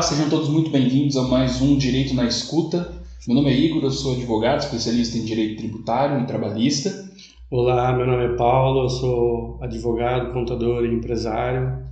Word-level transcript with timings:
Olá, 0.00 0.08
sejam 0.08 0.30
todos 0.30 0.48
muito 0.48 0.70
bem-vindos 0.70 1.14
a 1.18 1.24
mais 1.24 1.60
um 1.60 1.76
Direito 1.76 2.14
na 2.14 2.24
Escuta. 2.24 2.90
Meu 3.28 3.36
nome 3.36 3.50
é 3.50 3.54
Igor, 3.54 3.84
eu 3.84 3.90
sou 3.90 4.14
advogado, 4.14 4.60
especialista 4.60 5.18
em 5.18 5.26
direito 5.26 5.58
tributário 5.58 6.22
e 6.22 6.26
trabalhista. 6.26 7.06
Olá, 7.50 7.92
meu 7.92 8.06
nome 8.06 8.24
é 8.24 8.34
Paulo, 8.34 8.84
eu 8.84 8.88
sou 8.88 9.58
advogado, 9.60 10.32
contador 10.32 10.86
e 10.86 10.94
empresário. 10.94 11.84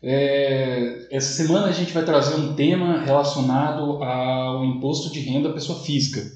É, 0.00 1.08
essa 1.10 1.32
semana 1.32 1.66
a 1.66 1.72
gente 1.72 1.92
vai 1.92 2.04
trazer 2.04 2.36
um 2.36 2.54
tema 2.54 3.00
relacionado 3.00 4.04
ao 4.04 4.64
imposto 4.64 5.12
de 5.12 5.18
renda 5.18 5.52
pessoa 5.52 5.80
física. 5.80 6.30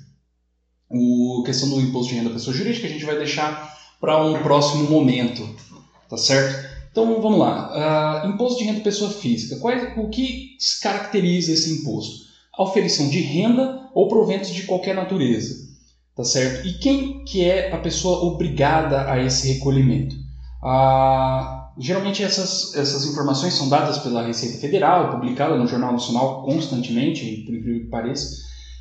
O 0.90 1.44
questão 1.46 1.70
do 1.70 1.80
imposto 1.80 2.12
de 2.12 2.18
renda 2.18 2.30
pessoa 2.30 2.56
jurídica 2.56 2.88
a 2.88 2.90
gente 2.90 3.04
vai 3.04 3.16
deixar 3.16 3.78
para 4.00 4.26
um 4.26 4.42
próximo 4.42 4.90
momento, 4.90 5.48
tá 6.10 6.16
certo? 6.16 6.81
Então 6.92 7.20
vamos 7.20 7.38
lá. 7.38 8.22
Uh, 8.24 8.28
imposto 8.28 8.58
de 8.58 8.64
renda 8.64 8.80
pessoa 8.80 9.10
física. 9.10 9.56
Qual 9.56 9.72
é, 9.72 9.94
o 9.98 10.08
que 10.10 10.56
caracteriza 10.82 11.50
esse 11.50 11.80
imposto? 11.80 12.26
A 12.56 12.62
oferição 12.62 13.08
de 13.08 13.18
renda 13.20 13.88
ou 13.94 14.08
proventos 14.08 14.50
de 14.50 14.64
qualquer 14.64 14.94
natureza, 14.94 15.68
tá 16.14 16.22
certo? 16.22 16.68
E 16.68 16.74
quem 16.74 17.24
que 17.24 17.44
é 17.44 17.72
a 17.72 17.78
pessoa 17.78 18.30
obrigada 18.30 19.10
a 19.10 19.22
esse 19.22 19.54
recolhimento? 19.54 20.14
Uh, 20.62 21.62
geralmente 21.78 22.22
essas, 22.22 22.74
essas 22.76 23.06
informações 23.06 23.54
são 23.54 23.70
dadas 23.70 23.98
pela 23.98 24.26
Receita 24.26 24.58
Federal, 24.58 25.12
publicada 25.12 25.56
no 25.56 25.66
Jornal 25.66 25.92
Nacional 25.92 26.42
constantemente, 26.44 27.42
por 27.46 27.54
incrível 27.54 27.80
que 27.80 27.90
pareça. 27.90 28.36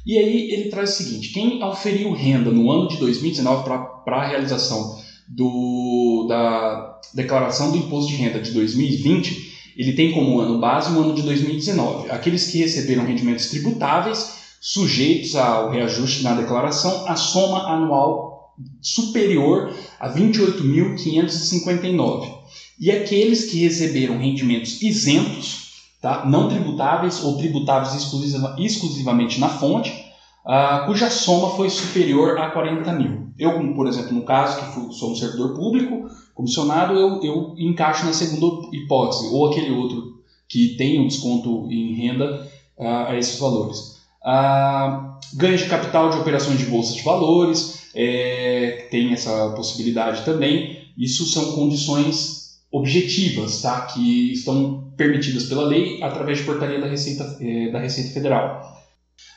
E 0.05 0.17
aí 0.17 0.51
ele 0.51 0.69
traz 0.69 0.91
o 0.91 0.97
seguinte: 0.97 1.29
quem 1.29 1.63
auferiu 1.63 2.11
renda 2.11 2.51
no 2.51 2.69
ano 2.69 2.89
de 2.89 2.97
2019 2.97 3.63
para 3.63 4.17
a 4.17 4.27
realização 4.27 4.99
do, 5.31 6.25
da 6.27 6.99
declaração 7.13 7.71
do 7.71 7.77
imposto 7.77 8.11
de 8.11 8.17
renda 8.17 8.41
de 8.41 8.51
2020, 8.51 9.49
ele 9.77 9.93
tem 9.93 10.11
como 10.11 10.39
ano 10.39 10.59
base 10.59 10.93
o 10.93 10.99
ano 10.99 11.13
de 11.13 11.21
2019. 11.21 12.11
Aqueles 12.11 12.51
que 12.51 12.57
receberam 12.57 13.05
rendimentos 13.05 13.45
tributáveis 13.47 14.41
sujeitos 14.59 15.33
ao 15.35 15.69
reajuste 15.71 16.23
na 16.23 16.33
declaração, 16.35 17.07
a 17.07 17.15
soma 17.15 17.67
anual 17.67 18.53
superior 18.81 19.73
a 19.99 20.13
28.559. 20.13 22.41
E 22.79 22.91
aqueles 22.91 23.45
que 23.45 23.57
receberam 23.59 24.19
rendimentos 24.19 24.81
isentos, 24.81 25.71
tá? 26.01 26.25
não 26.25 26.49
tributáveis 26.49 27.23
ou 27.23 27.37
tributáveis 27.37 27.95
exclusiva, 27.95 28.57
exclusivamente 28.59 29.39
na 29.39 29.47
fonte, 29.49 30.00
uh, 30.45 30.85
cuja 30.85 31.09
soma 31.09 31.55
foi 31.55 31.69
superior 31.69 32.37
a 32.37 32.49
40 32.51 32.91
mil. 32.93 33.31
Eu, 33.37 33.73
por 33.73 33.87
exemplo, 33.87 34.13
no 34.13 34.23
caso 34.23 34.59
que 34.59 34.93
sou 34.93 35.11
um 35.11 35.15
servidor 35.15 35.55
público, 35.55 36.07
comissionado, 36.33 36.93
eu, 36.93 37.23
eu 37.23 37.55
encaixo 37.57 38.05
na 38.05 38.13
segunda 38.13 38.67
hipótese, 38.75 39.27
ou 39.33 39.49
aquele 39.49 39.71
outro 39.71 40.21
que 40.47 40.75
tem 40.77 40.99
um 40.99 41.07
desconto 41.07 41.67
em 41.71 41.93
renda 41.95 42.47
uh, 42.77 43.07
a 43.07 43.17
esses 43.17 43.39
valores. 43.39 44.01
Uh, 44.23 45.11
ganho 45.35 45.57
de 45.57 45.65
capital 45.65 46.09
de 46.09 46.17
operações 46.17 46.59
de 46.59 46.65
bolsa 46.65 46.93
de 46.93 47.01
valores, 47.01 47.81
é, 47.93 48.87
tem 48.89 49.13
essa 49.13 49.49
possibilidade 49.55 50.23
também. 50.23 50.87
Isso 50.97 51.25
são 51.25 51.53
condições 51.53 52.59
objetivas, 52.71 53.61
tá? 53.61 53.81
que 53.81 54.31
estão 54.31 54.91
permitidas 54.95 55.45
pela 55.45 55.63
lei 55.63 56.01
através 56.01 56.39
de 56.39 56.45
portaria 56.45 56.79
da 56.79 56.87
Receita, 56.87 57.37
é, 57.41 57.69
da 57.69 57.79
Receita 57.79 58.13
Federal. 58.13 58.80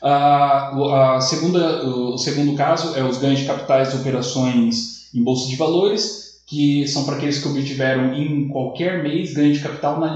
A, 0.03 1.17
a 1.17 1.21
segunda, 1.21 1.83
o 1.87 2.19
segundo 2.19 2.55
caso 2.55 2.95
é 2.95 3.03
os 3.03 3.19
ganhos 3.19 3.41
de 3.41 3.47
capitais 3.47 3.91
de 3.91 3.97
operações 3.97 5.09
em 5.15 5.22
bolsa 5.22 5.49
de 5.49 5.56
valores, 5.56 6.25
que 6.47 6.87
são 6.87 7.05
para 7.05 7.17
aqueles 7.17 7.39
que 7.39 7.49
obtiveram 7.49 8.15
em 8.15 8.49
qualquer 8.49 9.03
mês 9.03 9.33
ganho 9.33 9.53
de 9.53 9.61
capital 9.61 9.99
na, 9.99 10.15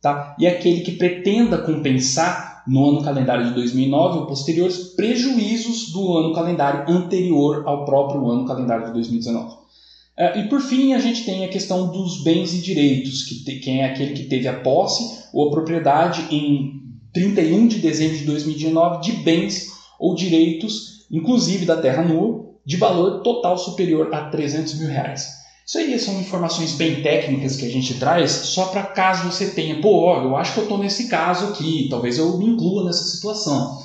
Tá? 0.00 0.36
E 0.38 0.46
aquele 0.46 0.80
que 0.80 0.92
pretenda 0.92 1.58
compensar 1.58 2.62
no 2.68 2.90
ano 2.90 3.02
calendário 3.02 3.46
de 3.46 3.54
2009 3.54 4.18
ou 4.18 4.26
posteriores 4.26 4.94
prejuízos 4.94 5.90
do 5.90 6.16
ano 6.16 6.32
calendário 6.34 6.94
anterior 6.94 7.64
ao 7.66 7.84
próprio 7.84 8.30
ano 8.30 8.46
calendário 8.46 8.86
de 8.86 8.92
2019. 8.92 9.56
É, 10.16 10.40
e 10.40 10.48
por 10.48 10.60
fim, 10.60 10.94
a 10.94 10.98
gente 10.98 11.24
tem 11.24 11.44
a 11.44 11.48
questão 11.48 11.90
dos 11.90 12.22
bens 12.22 12.52
e 12.52 12.60
direitos, 12.60 13.22
que 13.22 13.44
te, 13.44 13.60
quem 13.60 13.82
é 13.82 13.86
aquele 13.86 14.14
que 14.14 14.24
teve 14.24 14.48
a 14.48 14.60
posse 14.60 15.24
ou 15.32 15.48
a 15.48 15.50
propriedade 15.50 16.26
em 16.34 16.82
31 17.14 17.68
de 17.68 17.78
dezembro 17.78 18.18
de 18.18 18.24
2019 18.24 19.00
de 19.00 19.12
bens 19.22 19.77
ou 19.98 20.14
direitos, 20.14 21.06
inclusive 21.10 21.64
da 21.64 21.80
terra 21.80 22.02
nua, 22.02 22.48
de 22.64 22.76
valor 22.76 23.22
total 23.22 23.56
superior 23.56 24.12
a 24.12 24.28
300 24.28 24.74
mil 24.78 24.88
reais. 24.88 25.38
Isso 25.66 25.78
aí 25.78 25.98
são 25.98 26.18
informações 26.18 26.72
bem 26.72 27.02
técnicas 27.02 27.56
que 27.56 27.66
a 27.66 27.70
gente 27.70 27.94
traz 27.98 28.30
só 28.30 28.66
para 28.66 28.84
caso 28.84 29.30
você 29.30 29.50
tenha, 29.50 29.80
pô, 29.80 30.04
ó, 30.04 30.22
eu 30.22 30.36
acho 30.36 30.54
que 30.54 30.60
eu 30.60 30.64
estou 30.64 30.78
nesse 30.78 31.08
caso 31.08 31.48
aqui, 31.48 31.88
talvez 31.90 32.16
eu 32.16 32.38
me 32.38 32.46
inclua 32.46 32.84
nessa 32.84 33.04
situação. 33.04 33.78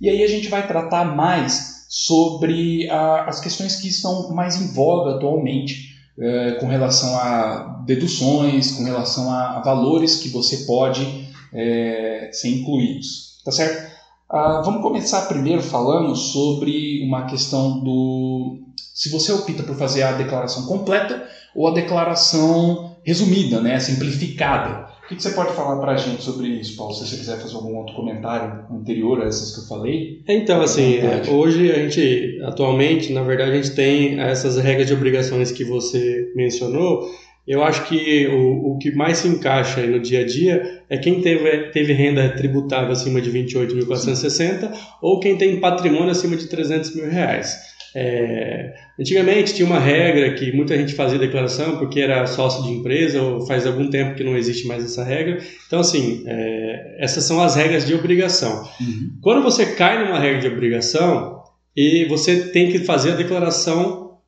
E 0.00 0.08
aí 0.08 0.22
a 0.22 0.26
gente 0.26 0.48
vai 0.48 0.66
tratar 0.66 1.16
mais 1.16 1.84
sobre 1.88 2.88
a, 2.88 3.24
as 3.24 3.40
questões 3.40 3.76
que 3.76 3.88
estão 3.88 4.30
mais 4.30 4.60
em 4.60 4.72
voga 4.72 5.16
atualmente, 5.16 5.94
é, 6.18 6.52
com 6.52 6.66
relação 6.66 7.14
a 7.16 7.82
deduções, 7.86 8.72
com 8.72 8.84
relação 8.84 9.30
a, 9.30 9.58
a 9.58 9.60
valores 9.60 10.16
que 10.16 10.30
você 10.30 10.64
pode 10.64 11.28
é, 11.52 12.30
ser 12.32 12.48
incluídos. 12.48 13.36
Tá 13.44 13.52
certo? 13.52 13.95
Ah, 14.28 14.60
vamos 14.64 14.82
começar 14.82 15.28
primeiro 15.28 15.62
falando 15.62 16.14
sobre 16.16 17.04
uma 17.06 17.26
questão 17.26 17.82
do 17.82 18.58
se 18.96 19.10
você 19.10 19.30
opta 19.30 19.62
por 19.62 19.76
fazer 19.76 20.02
a 20.02 20.12
declaração 20.12 20.64
completa 20.64 21.28
ou 21.54 21.68
a 21.68 21.74
declaração 21.74 22.96
resumida, 23.04 23.60
né, 23.60 23.78
simplificada. 23.78 24.86
O 25.04 25.08
que, 25.08 25.22
você 25.22 25.30
pode 25.30 25.52
falar 25.52 25.80
para 25.80 25.92
a 25.92 25.96
gente 25.96 26.22
sobre 26.22 26.48
isso, 26.48 26.76
Paulo? 26.76 26.92
Se 26.92 27.06
você 27.06 27.16
quiser 27.16 27.38
fazer 27.38 27.54
algum 27.54 27.76
outro 27.76 27.94
comentário 27.94 28.64
anterior 28.72 29.22
a 29.22 29.26
essas 29.26 29.54
que 29.54 29.60
eu 29.60 29.64
falei. 29.68 30.22
Então, 30.26 30.60
assim, 30.60 30.98
hoje 31.30 31.70
a 31.70 31.74
gente, 31.74 32.40
atualmente, 32.42 33.12
na 33.12 33.22
verdade, 33.22 33.52
a 33.52 33.54
gente 33.62 33.76
tem 33.76 34.18
essas 34.18 34.56
regras 34.56 34.88
de 34.88 34.94
obrigações 34.94 35.52
que 35.52 35.62
você 35.62 36.32
mencionou. 36.34 37.08
Eu 37.46 37.62
acho 37.62 37.86
que 37.88 38.26
o, 38.26 38.72
o 38.72 38.78
que 38.78 38.90
mais 38.94 39.18
se 39.18 39.28
encaixa 39.28 39.80
no 39.86 40.00
dia 40.00 40.20
a 40.20 40.26
dia 40.26 40.82
é 40.88 40.98
quem 40.98 41.20
teve, 41.20 41.70
teve 41.70 41.92
renda 41.92 42.28
tributável 42.30 42.90
acima 42.90 43.20
de 43.20 43.30
28.460 43.30 44.72
ou 45.00 45.20
quem 45.20 45.36
tem 45.36 45.60
patrimônio 45.60 46.10
acima 46.10 46.36
de 46.36 46.48
300 46.48 46.96
mil 46.96 47.08
reais. 47.08 47.56
É, 47.94 48.74
antigamente 49.00 49.54
tinha 49.54 49.66
uma 49.66 49.78
regra 49.78 50.34
que 50.34 50.52
muita 50.52 50.76
gente 50.76 50.92
fazia 50.92 51.18
declaração 51.18 51.78
porque 51.78 52.00
era 52.00 52.26
sócio 52.26 52.64
de 52.64 52.70
empresa, 52.70 53.22
ou 53.22 53.46
faz 53.46 53.66
algum 53.66 53.88
tempo 53.88 54.14
que 54.14 54.24
não 54.24 54.36
existe 54.36 54.66
mais 54.66 54.84
essa 54.84 55.02
regra. 55.02 55.38
Então, 55.66 55.80
assim, 55.80 56.22
é, 56.26 56.96
essas 56.98 57.24
são 57.24 57.40
as 57.40 57.56
regras 57.56 57.86
de 57.86 57.94
obrigação. 57.94 58.68
Uhum. 58.80 59.18
Quando 59.22 59.42
você 59.42 59.74
cai 59.74 60.04
numa 60.04 60.18
regra 60.18 60.40
de 60.40 60.48
obrigação, 60.48 61.36
e 61.76 62.06
você 62.06 62.48
tem 62.48 62.70
que 62.70 62.78
fazer 62.80 63.12
a 63.12 63.16
declaração 63.16 64.18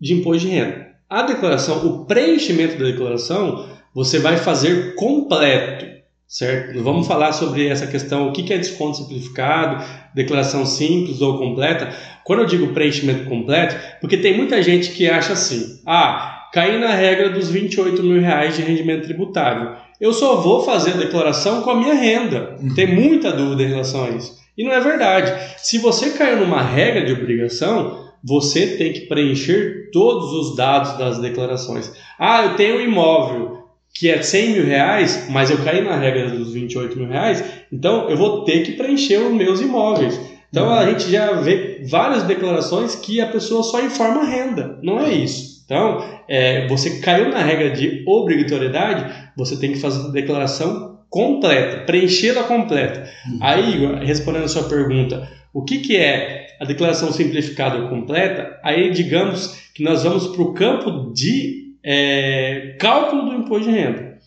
de 0.00 0.14
imposto 0.14 0.46
de 0.46 0.54
renda. 0.54 0.85
A 1.08 1.22
declaração, 1.22 1.86
o 1.86 2.04
preenchimento 2.04 2.78
da 2.78 2.84
declaração, 2.84 3.68
você 3.94 4.18
vai 4.18 4.36
fazer 4.36 4.94
completo 4.94 5.96
certo? 6.28 6.82
Vamos 6.82 7.06
falar 7.06 7.32
sobre 7.32 7.68
essa 7.68 7.86
questão, 7.86 8.28
o 8.28 8.32
que 8.32 8.52
é 8.52 8.58
desconto 8.58 8.98
simplificado, 8.98 9.84
declaração 10.14 10.66
simples 10.66 11.20
ou 11.20 11.38
completa. 11.38 11.94
Quando 12.24 12.40
eu 12.40 12.46
digo 12.46 12.72
preenchimento 12.72 13.28
completo, 13.28 13.76
porque 14.00 14.16
tem 14.16 14.36
muita 14.36 14.62
gente 14.62 14.90
que 14.90 15.08
acha 15.08 15.34
assim, 15.34 15.80
ah, 15.86 16.48
caí 16.52 16.78
na 16.78 16.90
regra 16.90 17.30
dos 17.30 17.48
28 17.48 18.02
mil 18.02 18.20
reais 18.20 18.56
de 18.56 18.62
rendimento 18.62 19.04
tributável. 19.04 19.76
Eu 20.00 20.12
só 20.12 20.36
vou 20.36 20.64
fazer 20.64 20.92
a 20.92 20.96
declaração 20.96 21.62
com 21.62 21.70
a 21.70 21.76
minha 21.76 21.94
renda. 21.94 22.56
Uhum. 22.60 22.74
Tem 22.74 22.86
muita 22.86 23.32
dúvida 23.32 23.62
em 23.62 23.68
relação 23.68 24.04
a 24.04 24.10
isso. 24.10 24.36
E 24.58 24.64
não 24.64 24.72
é 24.72 24.80
verdade. 24.80 25.32
Se 25.58 25.78
você 25.78 26.10
caiu 26.10 26.38
numa 26.38 26.62
regra 26.62 27.04
de 27.04 27.12
obrigação, 27.12 28.05
você 28.22 28.76
tem 28.76 28.92
que 28.92 29.00
preencher 29.02 29.90
todos 29.92 30.32
os 30.32 30.56
dados 30.56 30.96
das 30.98 31.18
declarações. 31.18 31.92
Ah, 32.18 32.44
eu 32.44 32.56
tenho 32.56 32.78
um 32.78 32.80
imóvel 32.80 33.56
que 33.94 34.10
é 34.10 34.20
100 34.20 34.50
mil 34.50 34.66
reais, 34.66 35.26
mas 35.30 35.50
eu 35.50 35.58
caí 35.58 35.82
na 35.82 35.96
regra 35.96 36.28
dos 36.30 36.52
28 36.52 36.98
mil 36.98 37.08
reais, 37.08 37.42
então 37.72 38.10
eu 38.10 38.16
vou 38.16 38.44
ter 38.44 38.62
que 38.62 38.72
preencher 38.72 39.18
os 39.18 39.32
meus 39.32 39.60
imóveis. 39.60 40.20
Então 40.50 40.72
a 40.72 40.86
gente 40.86 41.10
já 41.10 41.32
vê 41.32 41.82
várias 41.88 42.22
declarações 42.22 42.94
que 42.94 43.20
a 43.20 43.26
pessoa 43.26 43.62
só 43.62 43.82
informa 43.82 44.24
renda. 44.24 44.78
Não 44.82 45.00
é 45.00 45.10
isso. 45.10 45.56
Então, 45.64 46.02
é, 46.28 46.66
você 46.68 47.00
caiu 47.00 47.28
na 47.28 47.40
regra 47.40 47.70
de 47.70 48.04
obrigatoriedade, 48.06 49.12
você 49.36 49.56
tem 49.56 49.72
que 49.72 49.80
fazer 49.80 50.06
a 50.06 50.12
declaração 50.12 51.00
completa, 51.10 51.84
preenchê-la 51.84 52.44
completa. 52.44 53.08
Uhum. 53.28 53.38
Aí, 53.40 54.04
respondendo 54.04 54.44
a 54.44 54.48
sua 54.48 54.64
pergunta, 54.64 55.28
o 55.56 55.64
que, 55.64 55.78
que 55.78 55.96
é 55.96 56.48
a 56.60 56.66
declaração 56.66 57.10
simplificada 57.10 57.78
ou 57.78 57.88
completa? 57.88 58.60
Aí, 58.62 58.90
digamos 58.90 59.56
que 59.74 59.82
nós 59.82 60.02
vamos 60.02 60.26
para 60.26 60.42
o 60.42 60.52
campo 60.52 61.14
de 61.14 61.78
é, 61.82 62.76
cálculo 62.78 63.30
do 63.30 63.34
imposto 63.36 63.64
de 63.64 63.74
renda. 63.74 64.18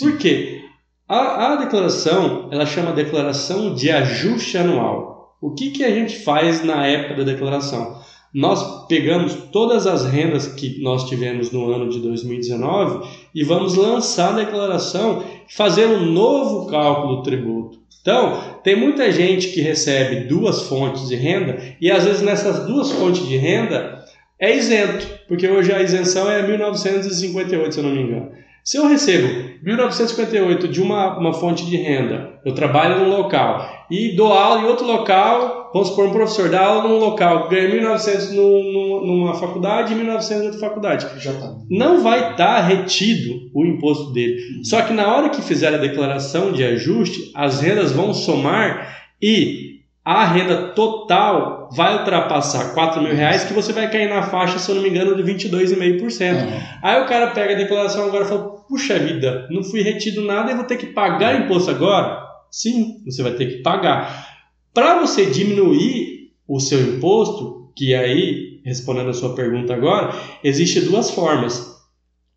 Por 0.00 0.16
quê? 0.16 0.62
A, 1.06 1.52
a 1.52 1.56
declaração, 1.56 2.48
ela 2.50 2.64
chama 2.64 2.92
declaração 2.92 3.74
de 3.74 3.90
ajuste 3.90 4.56
anual. 4.56 5.36
O 5.42 5.52
que, 5.54 5.72
que 5.72 5.84
a 5.84 5.90
gente 5.90 6.20
faz 6.20 6.64
na 6.64 6.86
época 6.86 7.16
da 7.16 7.32
declaração? 7.32 8.00
Nós 8.32 8.86
pegamos 8.86 9.34
todas 9.52 9.86
as 9.86 10.06
rendas 10.06 10.46
que 10.46 10.80
nós 10.80 11.06
tivemos 11.06 11.50
no 11.52 11.70
ano 11.70 11.90
de 11.90 12.00
2019 12.00 13.06
e 13.34 13.44
vamos 13.44 13.74
lançar 13.74 14.32
a 14.32 14.42
declaração 14.42 15.22
e 15.46 15.52
fazer 15.52 15.84
um 15.84 16.06
novo 16.06 16.66
cálculo 16.70 17.16
do 17.16 17.22
tributo. 17.22 17.77
Então, 18.08 18.58
tem 18.64 18.74
muita 18.74 19.12
gente 19.12 19.48
que 19.48 19.60
recebe 19.60 20.20
duas 20.20 20.62
fontes 20.62 21.10
de 21.10 21.14
renda 21.14 21.58
e 21.78 21.90
às 21.90 22.06
vezes 22.06 22.22
nessas 22.22 22.66
duas 22.66 22.90
fontes 22.90 23.28
de 23.28 23.36
renda 23.36 24.02
é 24.40 24.56
isento, 24.56 25.06
porque 25.28 25.46
hoje 25.46 25.70
a 25.74 25.82
isenção 25.82 26.30
é 26.30 26.40
1958, 26.40 27.70
se 27.74 27.80
eu 27.80 27.84
não 27.84 27.90
me 27.90 28.00
engano. 28.00 28.32
Se 28.68 28.76
eu 28.76 28.86
recebo 28.86 29.26
1958 29.62 30.68
de 30.68 30.82
uma, 30.82 31.18
uma 31.18 31.32
fonte 31.32 31.64
de 31.64 31.74
renda, 31.74 32.38
eu 32.44 32.54
trabalho 32.54 32.98
num 32.98 33.08
local 33.08 33.66
e 33.90 34.14
dou 34.14 34.30
aula 34.30 34.60
em 34.60 34.66
outro 34.66 34.86
local, 34.86 35.70
vamos 35.72 35.88
supor, 35.88 36.08
um 36.08 36.12
professor 36.12 36.50
dá 36.50 36.66
aula 36.66 36.86
num 36.86 36.98
local, 36.98 37.48
ganha 37.48 37.66
1900 37.66 38.32
no, 38.34 39.06
numa 39.06 39.32
faculdade 39.36 39.94
e 39.94 39.96
1900 39.96 40.42
em 40.42 40.46
outra 40.48 40.60
faculdade. 40.60 41.06
Já 41.18 41.32
tá. 41.32 41.54
Não 41.70 42.02
vai 42.02 42.32
estar 42.32 42.36
tá 42.56 42.60
retido 42.60 43.40
o 43.54 43.64
imposto 43.64 44.12
dele. 44.12 44.36
Só 44.64 44.82
que 44.82 44.92
na 44.92 45.16
hora 45.16 45.30
que 45.30 45.40
fizer 45.40 45.72
a 45.72 45.78
declaração 45.78 46.52
de 46.52 46.62
ajuste, 46.62 47.32
as 47.34 47.62
rendas 47.62 47.92
vão 47.92 48.12
somar 48.12 48.98
e 49.22 49.77
a 50.10 50.24
renda 50.24 50.68
total 50.68 51.68
vai 51.70 51.98
ultrapassar 51.98 52.72
4 52.72 53.02
mil 53.02 53.14
reais, 53.14 53.44
que 53.44 53.52
você 53.52 53.74
vai 53.74 53.90
cair 53.90 54.08
na 54.08 54.22
faixa, 54.22 54.58
se 54.58 54.70
eu 54.70 54.76
não 54.76 54.82
me 54.82 54.88
engano, 54.88 55.14
de 55.14 55.22
22,5%. 55.22 56.46
Uhum. 56.46 56.60
Aí 56.82 57.02
o 57.02 57.06
cara 57.06 57.26
pega 57.32 57.52
a 57.52 57.56
declaração 57.58 58.06
agora 58.06 58.24
e 58.24 58.28
fala, 58.28 58.48
puxa 58.66 58.98
vida, 58.98 59.46
não 59.50 59.62
fui 59.62 59.82
retido 59.82 60.22
nada 60.22 60.50
e 60.50 60.54
vou 60.54 60.64
ter 60.64 60.78
que 60.78 60.86
pagar 60.86 61.38
imposto 61.38 61.70
agora? 61.70 62.26
Sim, 62.50 63.02
você 63.04 63.22
vai 63.22 63.32
ter 63.32 63.50
que 63.50 63.56
pagar. 63.58 64.26
Para 64.72 64.98
você 64.98 65.26
diminuir 65.26 66.30
o 66.48 66.58
seu 66.58 66.80
imposto, 66.80 67.70
que 67.76 67.94
aí, 67.94 68.62
respondendo 68.64 69.10
a 69.10 69.14
sua 69.14 69.34
pergunta 69.34 69.74
agora, 69.74 70.14
existe 70.42 70.80
duas 70.80 71.10
formas. 71.10 71.76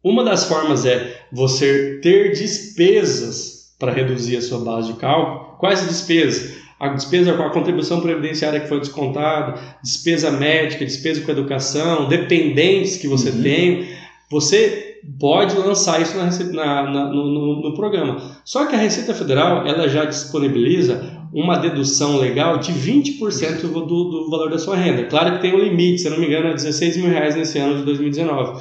Uma 0.04 0.26
das 0.26 0.44
formas 0.44 0.86
é 0.86 1.22
você 1.32 2.02
ter 2.04 2.34
despesas 2.34 3.74
para 3.80 3.94
reduzir 3.94 4.36
a 4.36 4.42
sua 4.42 4.60
base 4.60 4.92
de 4.92 5.00
cálculo. 5.00 5.58
Quais 5.58 5.88
despesas? 5.88 6.61
A 6.82 6.88
despesa 6.88 7.34
com 7.34 7.44
a 7.44 7.52
contribuição 7.52 8.02
previdenciária 8.02 8.60
que 8.60 8.68
foi 8.68 8.80
descontada, 8.80 9.54
despesa 9.84 10.32
médica, 10.32 10.84
despesa 10.84 11.22
com 11.22 11.32
educação, 11.32 12.08
dependentes 12.08 12.98
que 12.98 13.08
você 13.08 13.30
uhum. 13.30 13.44
tem, 13.44 13.88
você 14.32 14.98
pode 15.20 15.56
lançar 15.56 16.02
isso 16.02 16.18
na, 16.18 16.84
na, 16.90 17.06
no, 17.06 17.28
no, 17.28 17.62
no, 17.62 17.74
programa. 17.76 18.18
Só 18.44 18.66
que 18.66 18.74
a 18.74 18.80
Receita 18.80 19.14
Federal 19.14 19.68
ela 19.68 19.88
já 19.88 20.06
disponibiliza 20.06 21.22
uma 21.32 21.56
dedução 21.56 22.18
legal 22.18 22.58
de 22.58 22.72
20% 22.74 23.62
do, 23.62 23.86
do 23.86 24.30
valor 24.32 24.50
da 24.50 24.58
sua 24.58 24.76
renda. 24.76 25.04
Claro 25.04 25.34
que 25.36 25.42
tem 25.42 25.54
um 25.54 25.60
limite, 25.60 26.02
se 26.02 26.10
não 26.10 26.18
me 26.18 26.26
engano, 26.26 26.48
é 26.48 26.54
16 26.56 26.98
mil 26.98 27.12
reais 27.12 27.36
nesse 27.36 27.60
ano 27.60 27.78
de 27.78 27.84
2019, 27.84 28.60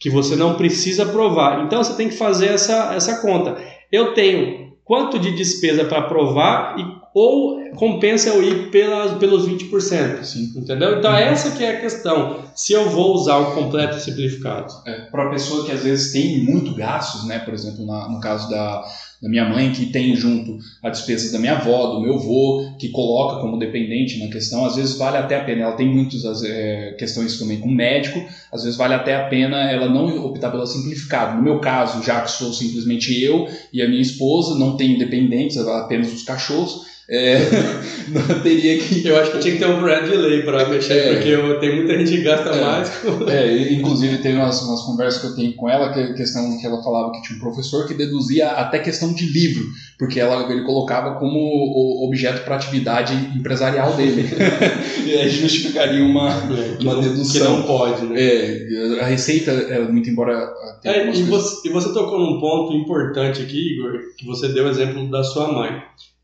que 0.00 0.08
você 0.08 0.34
não 0.34 0.54
precisa 0.54 1.04
provar. 1.04 1.66
Então 1.66 1.84
você 1.84 1.94
tem 1.94 2.08
que 2.08 2.16
fazer 2.16 2.46
essa, 2.46 2.94
essa 2.94 3.20
conta. 3.20 3.58
Eu 3.92 4.14
tenho 4.14 4.72
quanto 4.86 5.18
de 5.18 5.32
despesa 5.32 5.84
para 5.84 6.00
provar 6.00 6.78
e 6.78 6.97
ou 7.18 7.58
compensa 7.74 8.28
eu 8.28 8.42
ir 8.42 8.70
pelas, 8.70 9.18
pelos 9.18 9.48
20%. 9.48 10.22
Sim. 10.24 10.52
Entendeu? 10.56 10.98
Então, 10.98 11.10
uhum. 11.10 11.16
essa 11.16 11.50
que 11.56 11.64
é 11.64 11.76
a 11.76 11.80
questão. 11.80 12.44
Se 12.54 12.72
eu 12.72 12.88
vou 12.90 13.14
usar 13.14 13.38
o 13.38 13.54
completo 13.54 13.98
simplificado. 14.00 14.72
É, 14.86 15.02
para 15.10 15.26
a 15.26 15.30
pessoa 15.30 15.64
que 15.64 15.72
às 15.72 15.82
vezes 15.82 16.12
tem 16.12 16.40
muito 16.44 16.74
gastos, 16.74 17.24
né? 17.26 17.38
por 17.38 17.54
exemplo, 17.54 17.86
na, 17.86 18.08
no 18.08 18.20
caso 18.20 18.48
da, 18.50 18.84
da 19.22 19.28
minha 19.28 19.48
mãe, 19.48 19.72
que 19.72 19.86
tem 19.86 20.14
junto 20.14 20.58
a 20.82 20.90
despesa 20.90 21.32
da 21.32 21.38
minha 21.38 21.56
avó, 21.56 21.94
do 21.94 22.00
meu 22.00 22.14
avô, 22.14 22.76
que 22.78 22.88
coloca 22.88 23.40
como 23.40 23.58
dependente 23.58 24.18
na 24.18 24.30
questão, 24.30 24.64
às 24.64 24.76
vezes 24.76 24.96
vale 24.96 25.16
até 25.16 25.36
a 25.36 25.44
pena. 25.44 25.62
Ela 25.62 25.76
tem 25.76 25.88
muitas 25.88 26.42
é, 26.44 26.94
questões 26.98 27.38
também 27.38 27.60
com 27.60 27.68
médico, 27.68 28.20
às 28.52 28.62
vezes 28.62 28.76
vale 28.76 28.94
até 28.94 29.16
a 29.16 29.28
pena 29.28 29.70
ela 29.70 29.88
não 29.88 30.24
optar 30.24 30.50
pela 30.50 30.66
simplificada. 30.66 31.36
No 31.36 31.42
meu 31.42 31.60
caso, 31.60 32.02
já 32.02 32.20
que 32.20 32.30
sou 32.30 32.52
simplesmente 32.52 33.22
eu 33.22 33.48
e 33.72 33.82
a 33.82 33.88
minha 33.88 34.02
esposa, 34.02 34.58
não 34.58 34.76
tenho 34.76 34.98
dependentes, 34.98 35.56
apenas 35.58 36.12
os 36.12 36.22
cachorros 36.22 36.97
é, 37.10 37.38
não 38.12 38.40
teria 38.42 38.78
que. 38.78 39.06
Eu 39.06 39.18
acho 39.18 39.32
que 39.32 39.38
tinha 39.38 39.54
que 39.54 39.60
ter 39.60 39.66
um 39.66 39.80
brand 39.80 40.04
de 40.04 40.14
lei 40.14 40.42
para 40.42 40.68
mexer, 40.68 40.92
é, 40.92 41.14
porque 41.14 41.28
eu, 41.30 41.58
tem 41.58 41.76
muita 41.76 41.96
gente 41.98 42.10
que 42.10 42.22
gasta 42.22 42.50
é, 42.50 42.60
mais. 42.60 42.92
É, 43.28 43.72
inclusive, 43.72 44.18
tem 44.18 44.34
umas, 44.34 44.60
umas 44.60 44.82
conversas 44.82 45.22
que 45.22 45.26
eu 45.28 45.34
tenho 45.34 45.54
com 45.54 45.70
ela, 45.70 45.90
que 45.90 46.12
questão 46.12 46.58
que 46.58 46.66
ela 46.66 46.82
falava 46.82 47.10
que 47.12 47.22
tinha 47.22 47.38
um 47.38 47.40
professor 47.40 47.88
que 47.88 47.94
deduzia 47.94 48.50
até 48.50 48.78
questão 48.78 49.14
de 49.14 49.24
livro, 49.24 49.64
porque 49.98 50.20
ela, 50.20 50.52
ele 50.52 50.64
colocava 50.64 51.18
como 51.18 52.04
objeto 52.04 52.44
para 52.44 52.56
atividade 52.56 53.14
empresarial 53.34 53.94
dele. 53.94 54.28
e 55.06 55.14
aí 55.14 55.30
justificaria 55.30 56.04
uma, 56.04 56.28
é, 56.30 56.82
uma 56.82 57.00
dedução. 57.00 57.40
Que 57.40 57.58
não 57.58 57.62
pode, 57.62 58.04
né? 58.04 58.20
É, 58.20 59.00
a 59.00 59.06
receita, 59.06 59.50
é, 59.50 59.80
muito 59.80 60.10
embora. 60.10 60.52
E, 60.84 61.22
você, 61.22 61.68
e 61.68 61.72
você 61.72 61.90
tocou 61.94 62.20
num 62.20 62.38
ponto 62.38 62.74
importante 62.74 63.40
aqui, 63.40 63.76
Igor, 63.76 63.98
que 64.18 64.26
você 64.26 64.48
deu 64.48 64.66
o 64.66 64.68
exemplo 64.68 65.10
da 65.10 65.24
sua 65.24 65.50
mãe 65.50 65.70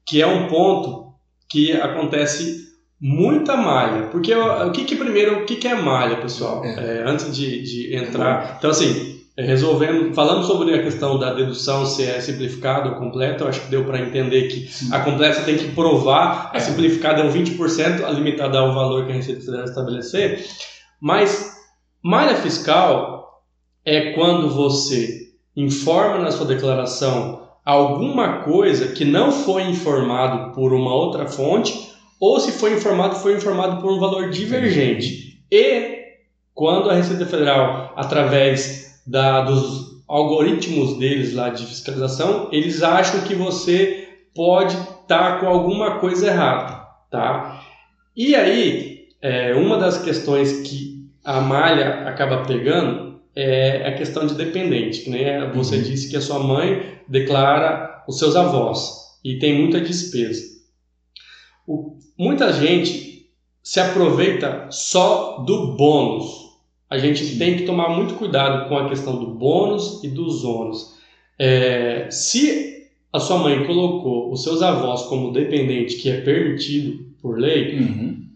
que 0.07 0.21
é 0.21 0.27
um 0.27 0.49
ponto 0.49 1.15
que 1.49 1.73
acontece 1.73 2.65
muita 3.01 3.57
malha. 3.57 4.09
Porque 4.09 4.35
o 4.35 4.71
que, 4.73 4.85
que 4.85 4.97
primeiro, 4.97 5.43
o 5.43 5.45
que, 5.45 5.57
que 5.57 5.69
é 5.69 5.75
malha, 5.75 6.17
pessoal? 6.17 6.65
É. 6.65 6.99
É, 6.99 7.05
antes 7.07 7.35
de, 7.35 7.63
de 7.63 7.97
entrar. 7.97 8.57
Então, 8.59 8.71
assim, 8.71 9.21
resolvendo, 9.37 10.15
falando 10.15 10.47
sobre 10.47 10.75
a 10.75 10.83
questão 10.83 11.19
da 11.19 11.33
dedução, 11.35 11.85
se 11.85 12.05
é 12.05 12.21
simplificada 12.21 12.91
ou 12.91 12.97
completa, 12.97 13.45
eu 13.45 13.49
acho 13.49 13.61
que 13.61 13.71
deu 13.71 13.85
para 13.85 14.01
entender 14.01 14.49
que 14.49 14.69
Sim. 14.69 14.93
a 14.93 15.01
completa 15.01 15.43
tem 15.43 15.57
que 15.57 15.73
provar, 15.73 16.51
a 16.53 16.57
é. 16.57 16.61
simplificada 16.61 17.21
é 17.21 17.25
um 17.25 17.33
20%, 17.33 18.05
a 18.05 18.11
limitada 18.11 18.59
ao 18.59 18.73
valor 18.73 19.07
que 19.07 19.13
a 19.13 19.17
Receita 19.17 19.41
Federal 19.41 19.65
estabelecer. 19.65 20.45
Mas 21.01 21.53
malha 22.03 22.37
fiscal 22.37 23.43
é 23.85 24.13
quando 24.13 24.49
você 24.49 25.25
informa 25.57 26.19
na 26.19 26.31
sua 26.31 26.47
declaração 26.47 27.44
alguma 27.65 28.43
coisa 28.43 28.89
que 28.89 29.05
não 29.05 29.33
foi 29.33 29.63
informado 29.63 30.53
por 30.53 30.73
uma 30.73 30.95
outra 30.95 31.27
fonte, 31.27 31.93
ou 32.21 32.39
se 32.39 32.53
foi 32.53 32.75
informado, 32.75 33.17
foi 33.17 33.35
informado 33.35 33.81
por 33.81 33.93
um 33.93 33.99
valor 33.99 34.31
divergente. 34.31 35.43
E 35.51 36.05
quando 36.55 36.91
a 36.91 36.95
Receita 36.95 37.27
Federal, 37.27 37.93
através 37.97 39.03
da, 39.07 39.43
dos 39.43 40.03
algoritmos 40.07 40.99
deles 40.99 41.35
lá 41.35 41.49
de 41.49 41.67
fiscalização, 41.67 42.49
eles 42.53 42.83
acham 42.83 43.23
que 43.23 43.35
você 43.35 44.09
pode 44.35 44.75
estar 44.75 45.07
tá 45.07 45.39
com 45.39 45.47
alguma 45.47 45.99
coisa 45.99 46.27
errada, 46.27 46.87
tá? 47.11 47.63
E 48.17 48.35
aí, 48.35 49.09
é, 49.21 49.55
uma 49.55 49.77
das 49.79 50.03
questões 50.03 50.61
que 50.61 51.09
a 51.25 51.41
malha 51.41 52.09
acaba 52.09 52.45
pegando 52.45 53.04
é 53.37 53.89
a 53.89 53.95
questão 53.95 54.27
de 54.27 54.35
dependente, 54.35 55.09
né? 55.11 55.51
Você 55.55 55.77
uhum. 55.77 55.83
disse 55.83 56.09
que 56.09 56.17
a 56.17 56.21
sua 56.21 56.39
mãe 56.39 56.99
declara 57.09 58.05
os 58.07 58.19
seus 58.19 58.37
avós 58.37 59.19
e 59.25 59.39
tem 59.39 59.59
muita 59.59 59.81
despesa. 59.81 60.43
O, 61.67 61.97
muita 62.19 62.53
gente 62.53 63.29
se 63.63 63.81
aproveita 63.81 64.69
só 64.71 65.39
do 65.39 65.77
bônus. 65.77 66.45
A 66.89 66.99
gente 66.99 67.25
Sim. 67.25 67.39
tem 67.39 67.57
que 67.57 67.65
tomar 67.65 67.89
muito 67.89 68.15
cuidado 68.15 68.69
com 68.69 68.77
a 68.77 68.89
questão 68.89 69.19
do 69.19 69.27
bônus 69.35 70.05
e 70.05 70.09
dos 70.09 70.45
ônus. 70.45 70.95
É, 71.39 72.09
se 72.11 72.89
a 73.13 73.19
sua 73.19 73.39
mãe 73.39 73.65
colocou 73.65 74.31
os 74.31 74.43
seus 74.43 74.63
avós 74.63 75.03
como 75.03 75.33
dependente, 75.33 75.97
que 75.97 76.11
é 76.11 76.21
permitido 76.21 77.07
por 77.21 77.39
lei, 77.39 77.79
uhum. 77.79 78.27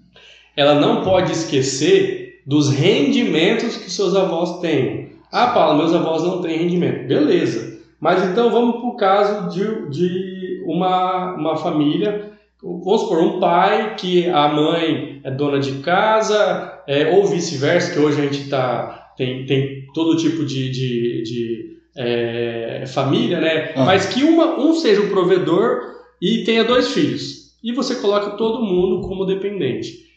ela 0.56 0.74
não 0.74 1.04
pode 1.04 1.30
esquecer 1.30 2.27
dos 2.48 2.70
rendimentos 2.70 3.76
que 3.76 3.90
seus 3.90 4.16
avós 4.16 4.58
têm. 4.60 5.10
Ah, 5.30 5.48
Paulo, 5.48 5.76
meus 5.76 5.94
avós 5.94 6.22
não 6.22 6.40
têm 6.40 6.56
rendimento. 6.56 7.06
Beleza. 7.06 7.78
Mas 8.00 8.26
então 8.26 8.50
vamos 8.50 8.76
para 8.76 8.88
o 8.88 8.96
caso 8.96 9.50
de, 9.50 9.90
de 9.90 10.62
uma, 10.64 11.34
uma 11.34 11.56
família, 11.58 12.32
vamos 12.62 13.02
supor, 13.02 13.22
um 13.22 13.38
pai 13.38 13.96
que 13.96 14.26
a 14.30 14.48
mãe 14.48 15.20
é 15.22 15.30
dona 15.30 15.58
de 15.58 15.72
casa, 15.80 16.80
é, 16.88 17.10
ou 17.10 17.26
vice-versa, 17.26 17.92
que 17.92 17.98
hoje 17.98 18.18
a 18.18 18.24
gente 18.24 18.48
tá, 18.48 19.12
tem, 19.14 19.44
tem 19.44 19.84
todo 19.92 20.16
tipo 20.16 20.42
de, 20.42 20.70
de, 20.70 21.22
de 21.24 21.76
é, 21.98 22.84
família, 22.86 23.42
né? 23.42 23.72
Ah. 23.76 23.84
Mas 23.84 24.06
que 24.06 24.24
uma, 24.24 24.58
um 24.58 24.72
seja 24.72 25.02
o 25.02 25.10
provedor 25.10 25.82
e 26.22 26.44
tenha 26.44 26.64
dois 26.64 26.94
filhos. 26.94 27.52
e 27.62 27.72
você 27.72 27.96
coloca 27.96 28.38
todo 28.38 28.64
mundo 28.64 29.06
como 29.06 29.26
dependente. 29.26 30.07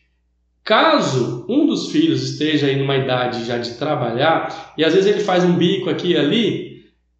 Caso 0.64 1.46
um 1.50 1.66
dos 1.66 1.92
filhos 1.92 2.24
esteja 2.24 2.72
em 2.72 2.82
uma 2.82 2.96
idade 2.96 3.46
já 3.46 3.58
de 3.58 3.72
trabalhar 3.76 4.74
e 4.78 4.84
às 4.84 4.94
vezes 4.94 5.10
ele 5.10 5.24
faz 5.24 5.44
um 5.44 5.54
bico 5.54 5.90
aqui 5.90 6.12
e 6.12 6.18
ali 6.18 6.72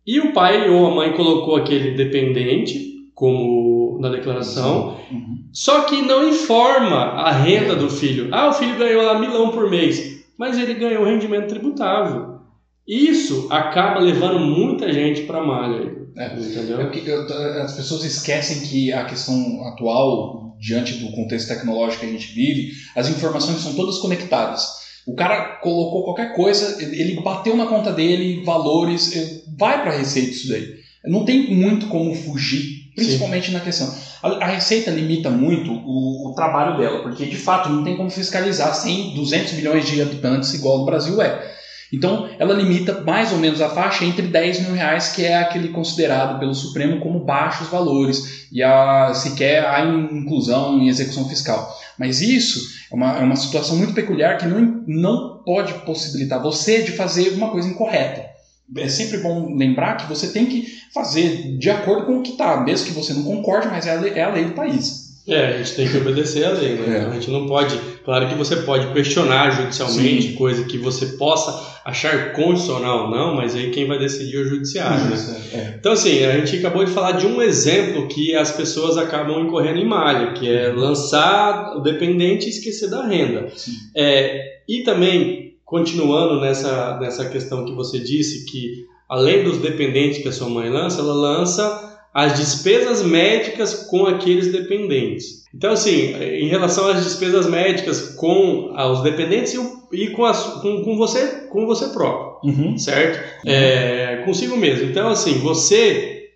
e 0.06 0.20
o 0.20 0.34
pai 0.34 0.70
ou 0.70 0.88
a 0.88 0.96
mãe 0.96 1.14
colocou 1.14 1.56
aquele 1.56 1.92
dependente 1.92 2.92
como 3.14 4.00
na 4.00 4.10
declaração, 4.10 4.98
uhum. 5.12 5.44
só 5.54 5.84
que 5.84 6.02
não 6.02 6.28
informa 6.28 6.96
a 6.98 7.32
renda 7.32 7.76
do 7.76 7.88
filho. 7.88 8.30
Ah, 8.32 8.50
o 8.50 8.54
filho 8.54 8.78
ganhou 8.78 9.04
lá 9.04 9.20
milão 9.20 9.52
por 9.52 9.70
mês, 9.70 10.26
mas 10.38 10.58
ele 10.58 10.74
ganhou 10.74 11.06
rendimento 11.06 11.50
tributável. 11.50 12.40
Isso 12.88 13.48
acaba 13.52 14.00
levando 14.00 14.40
muita 14.40 14.92
gente 14.92 15.22
para 15.22 15.44
malha. 15.44 16.02
É, 16.18 16.34
entendeu? 16.36 16.82
É 16.82 17.62
as 17.62 17.76
pessoas 17.76 18.04
esquecem 18.04 18.68
que 18.68 18.92
a 18.92 19.06
questão 19.06 19.64
atual, 19.68 20.51
diante 20.62 20.94
do 20.94 21.12
contexto 21.12 21.48
tecnológico 21.48 22.02
que 22.02 22.06
a 22.06 22.12
gente 22.12 22.32
vive, 22.34 22.72
as 22.96 23.10
informações 23.10 23.62
são 23.62 23.74
todas 23.74 23.98
conectadas. 23.98 24.80
O 25.08 25.16
cara 25.16 25.56
colocou 25.56 26.04
qualquer 26.04 26.36
coisa, 26.36 26.78
ele 26.80 27.20
bateu 27.22 27.58
na 27.58 27.66
conta 27.66 27.92
dele, 27.92 28.44
valores, 28.46 29.44
vai 29.58 29.82
para 29.82 29.92
a 29.92 29.98
receita 29.98 30.30
isso 30.30 30.50
daí. 30.50 30.76
Não 31.04 31.26
tem 31.26 31.56
muito 31.56 31.88
como 31.88 32.14
fugir, 32.14 32.92
principalmente 32.96 33.48
Sim. 33.48 33.54
na 33.54 33.60
questão. 33.60 33.92
A, 34.22 34.28
a, 34.28 34.46
receita 34.46 34.92
limita 34.92 35.32
muito 35.32 35.72
o, 35.72 36.30
o, 36.30 36.36
trabalho 36.36 36.78
dela, 36.78 37.02
porque 37.02 37.26
de 37.26 37.38
fato 37.38 37.70
não 37.70 37.84
tem 37.84 37.98
como 37.98 38.12
fiscalizar 38.12 38.76
100, 38.76 39.16
200 39.16 39.54
milhões 39.54 39.88
de 39.88 40.00
habitantes 40.00 40.54
igual 40.54 40.78
no 40.80 40.86
Brasil 40.86 41.20
é. 41.20 41.60
Então, 41.92 42.30
ela 42.40 42.54
limita 42.54 43.02
mais 43.02 43.32
ou 43.34 43.38
menos 43.38 43.62
a 43.62 43.70
faixa 43.70 44.06
entre 44.06 44.28
10 44.28 44.62
mil 44.62 44.74
reais, 44.74 45.10
que 45.10 45.26
é 45.26 45.38
aquele 45.38 45.70
considerado 45.70 46.40
pelo 46.40 46.56
Supremo 46.56 47.02
como 47.02 47.26
baixos 47.26 47.68
valores, 47.68 48.48
e 48.52 48.64
a, 48.64 49.14
sequer 49.14 49.66
a 49.66 49.84
inclusão 49.86 50.80
em 50.80 50.88
execução 50.88 51.28
fiscal. 51.28 51.70
Mas 51.98 52.22
isso 52.22 52.60
é 52.92 52.96
uma, 52.96 53.18
é 53.20 53.24
uma 53.24 53.36
situação 53.36 53.76
muito 53.76 53.94
peculiar 53.94 54.38
que 54.38 54.46
não, 54.46 54.84
não 54.88 55.44
pode 55.44 55.74
possibilitar 55.86 56.42
você 56.42 56.82
de 56.82 56.92
fazer 56.92 57.30
uma 57.34 57.50
coisa 57.50 57.68
incorreta. 57.68 58.32
É 58.78 58.88
sempre 58.88 59.18
bom 59.18 59.54
lembrar 59.56 59.98
que 59.98 60.08
você 60.08 60.28
tem 60.28 60.46
que 60.46 60.66
fazer 60.94 61.58
de 61.58 61.70
acordo 61.70 62.06
com 62.06 62.20
o 62.20 62.24
que 62.24 62.32
está, 62.32 62.62
mesmo 62.62 62.88
que 62.88 62.94
você 62.94 63.14
não 63.14 63.24
concorde, 63.24 63.68
mas 63.68 63.86
é 63.86 63.96
a 63.96 64.00
lei, 64.00 64.14
é 64.14 64.24
a 64.24 64.30
lei 64.30 64.46
do 64.46 64.54
país. 64.54 65.12
É, 65.28 65.48
a 65.48 65.58
gente 65.58 65.76
tem 65.76 65.88
que 65.88 65.98
obedecer 65.98 66.46
a 66.46 66.52
lei, 66.52 66.76
né? 66.76 66.96
É. 66.96 67.00
Então 67.00 67.12
a 67.12 67.14
gente 67.14 67.32
não 67.32 67.48
pode. 67.48 67.80
Claro 68.04 68.28
que 68.28 68.36
você 68.36 68.58
pode 68.58 68.92
questionar 68.94 69.52
judicialmente, 69.52 70.30
Sim. 70.30 70.36
coisa 70.36 70.64
que 70.64 70.78
você 70.78 71.06
possa 71.18 71.82
achar 71.86 72.34
constitucional 72.34 73.06
ou 73.06 73.12
não, 73.12 73.36
mas 73.36 73.56
aí 73.56 73.70
quem 73.70 73.88
vai 73.88 74.00
decidir 74.00 74.38
é 74.38 74.40
o 74.40 74.46
judiciário, 74.46 75.06
né? 75.06 75.42
É. 75.54 75.76
Então, 75.80 75.92
assim, 75.92 76.24
a 76.24 76.38
gente 76.38 76.58
acabou 76.58 76.84
de 76.84 76.92
falar 76.92 77.14
de 77.14 77.28
um 77.28 77.42
exemplo 77.42 78.08
que 78.08 78.36
as 78.36 78.52
pessoas 78.52 78.98
acabam 78.98 79.42
incorrendo 79.42 79.80
em 79.80 79.86
malha, 79.86 80.34
que 80.34 80.50
é 80.50 80.70
lançar 80.70 81.76
o 81.78 81.82
dependente 81.82 82.48
e 82.48 82.50
esquecer 82.50 82.90
da 82.90 83.06
renda. 83.06 83.52
É, 83.96 84.62
e 84.68 84.84
também, 84.84 85.56
continuando 85.66 86.40
nessa, 86.40 87.00
nessa 87.00 87.30
questão 87.30 87.66
que 87.66 87.74
você 87.74 88.00
disse, 88.00 88.46
que 88.46 88.86
além 89.10 89.44
dos 89.44 89.58
dependentes 89.58 90.22
que 90.22 90.28
a 90.30 90.32
sua 90.32 90.50
mãe 90.50 90.70
lança, 90.70 91.02
ela 91.02 91.14
lança 91.14 91.91
as 92.14 92.38
despesas 92.38 93.04
médicas 93.04 93.74
com 93.90 94.06
aqueles 94.06 94.52
dependentes. 94.52 95.42
Então, 95.54 95.74
assim, 95.74 96.14
em 96.16 96.48
relação 96.48 96.90
às 96.90 97.04
despesas 97.04 97.48
médicas 97.48 98.16
com 98.16 98.74
os 98.74 99.02
dependentes 99.02 99.54
e 99.92 100.08
com, 100.10 100.26
a, 100.26 100.34
com, 100.34 100.84
com 100.84 100.98
você, 100.98 101.48
com 101.50 101.66
você 101.66 101.88
próprio, 101.90 102.52
uhum. 102.52 102.78
certo? 102.78 103.18
Uhum. 103.46 103.52
É, 103.52 104.22
consigo 104.26 104.56
mesmo. 104.58 104.90
Então, 104.90 105.10
assim, 105.10 105.40
você 105.40 106.30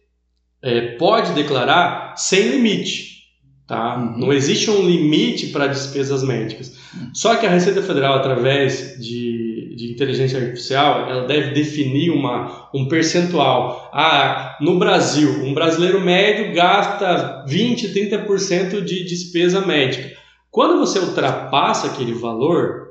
é, 0.61 0.81
pode 0.97 1.33
declarar 1.33 2.15
sem 2.17 2.49
limite. 2.49 3.14
Tá? 3.67 3.97
Uhum. 3.97 4.19
Não 4.19 4.33
existe 4.33 4.69
um 4.69 4.85
limite 4.85 5.47
para 5.47 5.65
despesas 5.65 6.23
médicas. 6.23 6.75
Uhum. 6.93 7.09
Só 7.13 7.35
que 7.35 7.47
a 7.47 7.49
Receita 7.49 7.81
Federal, 7.81 8.15
através 8.15 8.95
de, 8.99 9.75
de 9.75 9.91
inteligência 9.91 10.39
artificial, 10.39 11.09
ela 11.09 11.25
deve 11.25 11.51
definir 11.51 12.11
uma, 12.11 12.69
um 12.73 12.87
percentual. 12.87 13.89
Ah, 13.91 14.55
no 14.61 14.77
Brasil, 14.77 15.43
um 15.43 15.53
brasileiro 15.53 15.99
médio 15.99 16.53
gasta 16.53 17.43
20, 17.47 17.89
30% 17.89 18.81
de 18.83 19.03
despesa 19.03 19.65
médica. 19.65 20.15
Quando 20.51 20.79
você 20.79 20.99
ultrapassa 20.99 21.87
aquele 21.87 22.13
valor, 22.13 22.85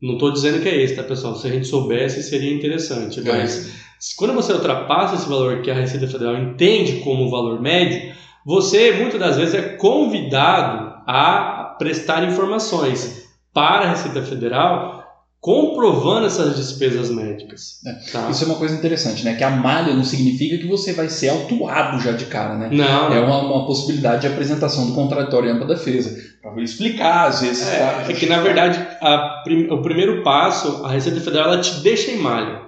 não 0.00 0.12
estou 0.14 0.30
dizendo 0.30 0.60
que 0.60 0.68
é 0.68 0.82
esse, 0.82 0.94
tá, 0.94 1.02
pessoal? 1.02 1.34
Se 1.36 1.46
a 1.48 1.50
gente 1.50 1.66
soubesse, 1.66 2.22
seria 2.22 2.52
interessante. 2.52 3.18
É. 3.20 3.22
Mas 3.22 3.72
quando 4.16 4.34
você 4.34 4.52
ultrapassa 4.52 5.16
esse 5.16 5.28
valor 5.28 5.62
que 5.62 5.70
a 5.70 5.74
Receita 5.74 6.06
Federal 6.06 6.36
entende 6.36 7.00
como 7.00 7.30
valor 7.30 7.60
médio, 7.60 8.12
você 8.48 8.92
muitas 8.92 9.20
das 9.20 9.36
vezes 9.36 9.54
é 9.54 9.60
convidado 9.76 11.02
a 11.06 11.76
prestar 11.78 12.24
informações 12.24 13.28
para 13.52 13.84
a 13.84 13.90
Receita 13.90 14.22
Federal 14.22 15.04
comprovando 15.38 16.26
essas 16.26 16.56
despesas 16.56 17.10
médicas. 17.10 17.80
É. 17.86 18.10
Tá? 18.10 18.30
Isso 18.30 18.44
é 18.44 18.46
uma 18.46 18.56
coisa 18.56 18.74
interessante, 18.74 19.22
né? 19.22 19.34
Que 19.34 19.44
a 19.44 19.50
malha 19.50 19.92
não 19.92 20.02
significa 20.02 20.56
que 20.56 20.66
você 20.66 20.94
vai 20.94 21.10
ser 21.10 21.28
autuado 21.28 22.00
já 22.00 22.12
de 22.12 22.24
cara, 22.24 22.56
né? 22.56 22.70
Não. 22.72 23.12
É 23.12 23.20
uma, 23.20 23.42
uma 23.42 23.66
possibilidade 23.66 24.22
de 24.22 24.28
apresentação 24.28 24.86
do 24.86 24.94
contraditório 24.94 25.52
ampla 25.52 25.66
defesa. 25.66 26.16
Para 26.40 26.62
explicar, 26.62 27.28
às 27.28 27.42
vezes. 27.42 27.68
É, 27.68 27.78
tá? 27.78 28.06
é 28.08 28.14
que, 28.14 28.24
na 28.24 28.40
verdade, 28.40 28.78
a, 29.02 29.44
o 29.70 29.82
primeiro 29.82 30.22
passo, 30.22 30.86
a 30.86 30.90
Receita 30.90 31.20
Federal 31.20 31.52
ela 31.52 31.60
te 31.60 31.80
deixa 31.80 32.10
em 32.10 32.16
malha. 32.16 32.62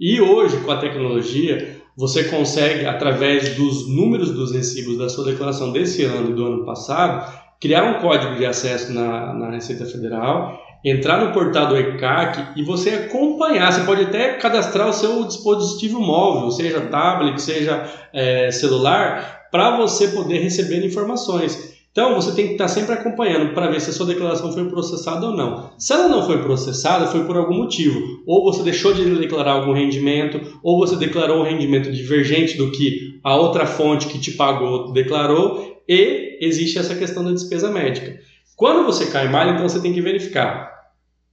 E 0.00 0.22
hoje, 0.22 0.56
com 0.60 0.70
a 0.70 0.78
tecnologia, 0.78 1.77
você 1.98 2.24
consegue, 2.24 2.86
através 2.86 3.56
dos 3.56 3.88
números 3.88 4.30
dos 4.30 4.52
recibos 4.52 4.96
da 4.96 5.08
sua 5.08 5.24
declaração 5.24 5.72
desse 5.72 6.04
ano 6.04 6.30
e 6.30 6.32
do 6.32 6.46
ano 6.46 6.64
passado, 6.64 7.28
criar 7.60 7.82
um 7.82 8.00
código 8.00 8.36
de 8.36 8.46
acesso 8.46 8.92
na, 8.92 9.34
na 9.34 9.50
Receita 9.50 9.84
Federal, 9.84 10.56
entrar 10.84 11.24
no 11.24 11.32
portal 11.32 11.66
do 11.66 11.76
ECAC 11.76 12.52
e 12.54 12.62
você 12.62 12.90
acompanhar. 12.90 13.72
Você 13.72 13.80
pode 13.82 14.02
até 14.02 14.34
cadastrar 14.34 14.88
o 14.88 14.92
seu 14.92 15.24
dispositivo 15.24 16.00
móvel, 16.00 16.52
seja 16.52 16.82
tablet, 16.82 17.42
seja 17.42 17.84
é, 18.12 18.52
celular, 18.52 19.48
para 19.50 19.76
você 19.76 20.06
poder 20.06 20.38
receber 20.38 20.86
informações. 20.86 21.77
Então 21.92 22.14
você 22.14 22.32
tem 22.32 22.46
que 22.46 22.52
estar 22.52 22.68
sempre 22.68 22.94
acompanhando 22.94 23.54
para 23.54 23.68
ver 23.68 23.80
se 23.80 23.90
a 23.90 23.92
sua 23.92 24.06
declaração 24.06 24.52
foi 24.52 24.68
processada 24.68 25.26
ou 25.26 25.36
não. 25.36 25.70
Se 25.78 25.92
ela 25.92 26.08
não 26.08 26.24
foi 26.24 26.42
processada, 26.42 27.06
foi 27.08 27.24
por 27.24 27.36
algum 27.36 27.56
motivo. 27.56 28.00
Ou 28.26 28.44
você 28.44 28.62
deixou 28.62 28.92
de 28.92 29.04
declarar 29.16 29.52
algum 29.52 29.72
rendimento, 29.72 30.40
ou 30.62 30.78
você 30.78 30.96
declarou 30.96 31.40
um 31.40 31.44
rendimento 31.44 31.90
divergente 31.90 32.56
do 32.56 32.70
que 32.70 33.18
a 33.24 33.36
outra 33.36 33.66
fonte 33.66 34.06
que 34.06 34.18
te 34.20 34.32
pagou 34.32 34.92
declarou, 34.92 35.82
e 35.88 36.38
existe 36.40 36.78
essa 36.78 36.94
questão 36.94 37.24
da 37.24 37.32
despesa 37.32 37.70
médica. 37.70 38.20
Quando 38.54 38.84
você 38.84 39.06
cai 39.06 39.28
malha, 39.28 39.52
então 39.52 39.68
você 39.68 39.80
tem 39.80 39.92
que 39.92 40.00
verificar. 40.00 40.70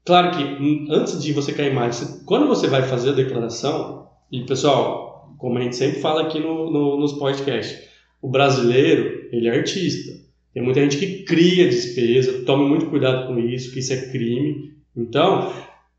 Claro 0.05 0.31
que 0.31 0.43
hum, 0.43 0.87
antes 0.89 1.21
de 1.21 1.33
você 1.33 1.51
cair 1.51 1.73
malha, 1.73 1.91
quando 2.25 2.47
você 2.47 2.67
vai 2.67 2.83
fazer 2.83 3.09
a 3.09 3.13
declaração, 3.13 4.07
e 4.31 4.41
pessoal, 4.45 5.35
como 5.37 5.57
a 5.57 5.61
gente 5.61 5.75
sempre 5.75 5.99
fala 5.99 6.21
aqui 6.21 6.39
no, 6.39 6.71
no, 6.71 6.99
nos 6.99 7.13
podcasts, 7.13 7.89
o 8.21 8.29
brasileiro, 8.29 9.27
ele 9.31 9.47
é 9.47 9.57
artista. 9.57 10.24
Tem 10.55 10.63
muita 10.63 10.79
gente 10.79 10.95
que 10.95 11.23
cria 11.25 11.67
despesa, 11.67 12.45
tome 12.45 12.63
muito 12.63 12.85
cuidado 12.85 13.27
com 13.27 13.37
isso, 13.37 13.73
que 13.73 13.79
isso 13.79 13.91
é 13.91 14.09
crime. 14.09 14.71
Então, 14.95 15.51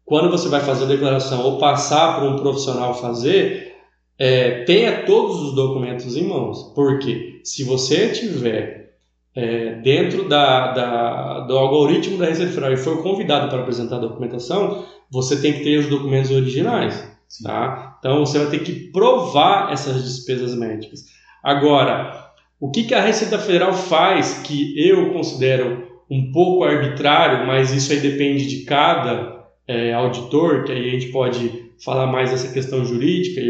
quando 0.03 0.31
você 0.31 0.49
vai 0.49 0.61
fazer 0.61 0.85
a 0.85 0.89
declaração 0.89 1.45
ou 1.45 1.59
passar 1.59 2.17
para 2.17 2.27
um 2.27 2.39
profissional 2.39 2.95
fazer, 2.95 3.75
é, 4.19 4.65
tenha 4.65 5.05
todos 5.05 5.43
os 5.43 5.55
documentos 5.55 6.17
em 6.17 6.27
mãos. 6.27 6.73
Porque 6.75 7.43
se 7.45 7.65
você 7.65 8.09
tiver 8.09 8.95
é, 9.35 9.75
dentro 9.83 10.27
da, 10.27 10.73
da, 10.73 11.41
do 11.41 11.59
algoritmo 11.59 12.17
da 12.17 12.25
Receita 12.25 12.53
Federal 12.53 12.73
e 12.73 12.79
for 12.79 13.03
convidado 13.03 13.51
para 13.51 13.61
apresentar 13.61 13.97
a 13.97 14.01
documentação, 14.01 14.87
você 15.13 15.39
tem 15.39 15.53
que 15.53 15.65
ter 15.65 15.81
os 15.81 15.87
documentos 15.91 16.31
originais. 16.31 17.07
Tá? 17.43 17.97
Então, 17.99 18.25
você 18.25 18.39
vai 18.39 18.49
ter 18.49 18.61
que 18.61 18.91
provar 18.91 19.71
essas 19.71 20.03
despesas 20.03 20.55
médicas. 20.55 21.01
Agora, 21.45 22.26
o 22.59 22.71
que, 22.71 22.85
que 22.85 22.95
a 22.95 23.01
Receita 23.01 23.39
Federal 23.39 23.73
faz 23.73 24.41
que 24.45 24.75
eu 24.89 25.13
considero 25.13 25.87
um 26.11 26.31
pouco 26.33 26.65
arbitrário, 26.65 27.47
mas 27.47 27.73
isso 27.73 27.93
aí 27.93 28.01
depende 28.01 28.47
de 28.47 28.65
cada 28.65 29.45
é, 29.67 29.93
auditor, 29.93 30.65
que 30.65 30.73
aí 30.73 30.89
a 30.89 30.93
gente 30.93 31.09
pode 31.09 31.67
falar 31.85 32.07
mais 32.07 32.31
dessa 32.31 32.53
questão 32.53 32.85
jurídica. 32.85 33.41